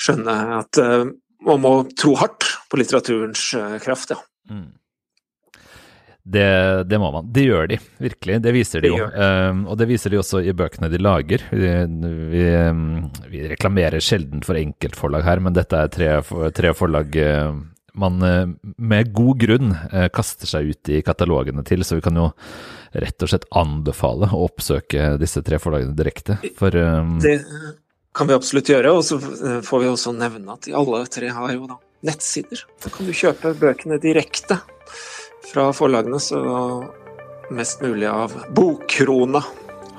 skjønne 0.00 0.36
at 0.60 0.80
uh, 0.80 1.10
man 1.44 1.64
må 1.64 1.74
tro 1.98 2.14
hardt 2.20 2.46
på 2.70 2.80
litteraturens 2.80 3.50
kraft, 3.82 4.14
ja. 4.14 4.20
Mm. 4.50 4.79
Det, 6.22 6.84
det, 6.84 6.98
må 7.00 7.10
man. 7.14 7.28
Det 7.32 7.46
gjør 7.46 7.66
de, 7.70 7.78
virkelig. 7.98 8.38
Det 8.44 8.52
viser 8.54 8.84
de 8.84 8.92
jo. 8.92 9.06
Um, 9.08 9.64
og 9.72 9.78
det 9.80 9.88
viser 9.90 10.12
de 10.12 10.20
også 10.20 10.42
i 10.44 10.54
bøkene 10.56 10.90
de 10.92 11.00
lager. 11.00 11.42
Vi, 11.50 11.70
vi, 12.34 12.44
vi 13.32 13.42
reklamerer 13.54 14.04
sjelden 14.04 14.44
for 14.46 14.58
enkeltforlag 14.60 15.24
her, 15.26 15.40
men 15.42 15.56
dette 15.56 15.80
er 15.80 15.92
tre, 15.92 16.10
tre 16.56 16.74
forlag 16.76 17.16
uh, 17.16 17.54
man 18.00 18.22
uh, 18.22 18.44
med 18.76 19.12
god 19.16 19.40
grunn 19.40 19.72
uh, 19.72 20.08
kaster 20.12 20.50
seg 20.50 20.74
ut 20.74 20.92
i 20.92 21.00
katalogene 21.06 21.64
til, 21.66 21.84
så 21.86 21.98
vi 21.98 22.04
kan 22.04 22.18
jo 22.20 22.30
rett 23.00 23.22
og 23.22 23.30
slett 23.30 23.46
anbefale 23.56 24.28
å 24.34 24.44
oppsøke 24.48 25.14
disse 25.20 25.42
tre 25.46 25.60
forlagene 25.62 25.96
direkte. 25.96 26.36
For 26.58 26.74
um, 26.76 27.16
Det 27.22 27.38
kan 28.16 28.28
vi 28.28 28.36
absolutt 28.36 28.68
gjøre, 28.70 28.92
og 28.92 29.06
så 29.06 29.18
får 29.64 29.82
vi 29.82 29.88
også 29.88 30.12
nevne 30.18 30.52
at 30.52 30.66
de 30.66 30.76
alle 30.76 31.04
tre 31.10 31.30
har 31.32 31.54
jo 31.54 31.70
da 31.70 31.78
nettsider. 32.06 32.64
Da 32.82 32.92
kan 32.92 33.08
du 33.08 33.14
kjøpe 33.14 33.54
bøkene 33.60 34.00
direkte 34.02 34.58
fra 35.50 35.70
forlagene, 35.74 36.20
så 36.22 36.40
mest 37.50 37.82
mulig 37.82 38.06
av 38.06 38.34
bokkrona 38.54 39.42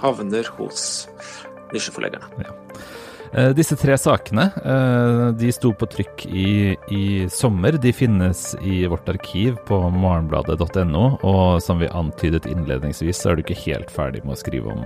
havner 0.02 0.48
hos 0.58 1.08
nisjeforleggerne. 1.74 2.46
Ja. 2.46 2.56
Eh, 3.34 3.50
disse 3.56 3.78
tre 3.80 3.96
sakene 3.96 4.50
eh, 4.60 5.26
de 5.40 5.52
sto 5.56 5.72
på 5.78 5.88
trykk 5.94 6.26
i, 6.28 6.76
i, 6.92 7.04
sommer. 7.32 7.78
De 7.80 7.94
finnes 7.96 8.42
i 8.60 8.82
vårt 8.92 9.08
arkiv 9.12 9.60
på 9.68 9.80
morgenbladet.no. 9.96 11.06
Og 11.22 11.62
som 11.64 11.80
vi 11.80 11.88
antydet 11.88 12.50
innledningsvis, 12.52 13.22
så 13.22 13.32
er 13.32 13.40
du 13.40 13.46
ikke 13.46 13.62
helt 13.64 13.94
ferdig 13.94 14.26
med 14.26 14.36
å 14.36 14.42
skrive 14.42 14.76
om, 14.76 14.84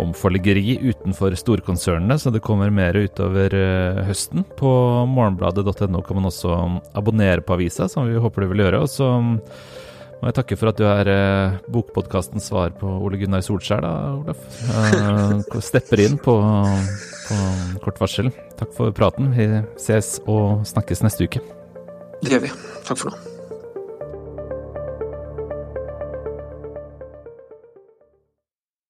om 0.00 0.14
forleggeri 0.16 0.78
utenfor 0.80 1.34
storkonsernene, 1.36 2.16
så 2.18 2.32
det 2.32 2.42
kommer 2.44 2.72
mer 2.72 2.96
utover 2.96 3.54
eh, 3.56 4.02
høsten. 4.08 4.46
På 4.58 4.72
morgenbladet.no 5.10 6.02
kan 6.06 6.18
man 6.18 6.30
også 6.30 6.56
abonnere 6.96 7.44
på 7.44 7.56
avisa, 7.58 7.88
som 7.92 8.08
vi 8.08 8.20
håper 8.20 8.46
du 8.46 8.52
vil 8.54 8.64
gjøre. 8.66 8.82
og 8.86 8.92
så 8.92 9.10
må 10.22 10.30
jeg 10.30 10.36
takke 10.36 10.54
for 10.54 10.70
at 10.70 10.78
du 10.78 10.84
er 10.86 11.08
eh, 11.10 11.56
bokpodkastens 11.74 12.46
svar 12.52 12.70
på 12.78 12.86
Ole 13.02 13.18
Gunnar 13.18 13.42
Solskjær, 13.42 13.82
da, 13.82 13.92
Olaf. 14.20 14.44
Eh, 14.70 15.58
stepper 15.70 16.04
inn 16.04 16.14
på, 16.22 16.36
på 17.26 17.40
kort 17.82 17.98
varsel. 18.04 18.30
Takk 18.60 18.70
for 18.78 18.94
praten. 18.94 19.34
Vi 19.34 19.50
ses 19.82 20.14
og 20.30 20.62
snakkes 20.70 21.02
neste 21.02 21.26
uke. 21.26 21.42
Det 22.22 22.36
gjør 22.36 22.46
vi. 22.46 22.56
Takk 22.86 23.02
for 23.02 23.10
nå. 23.10 23.31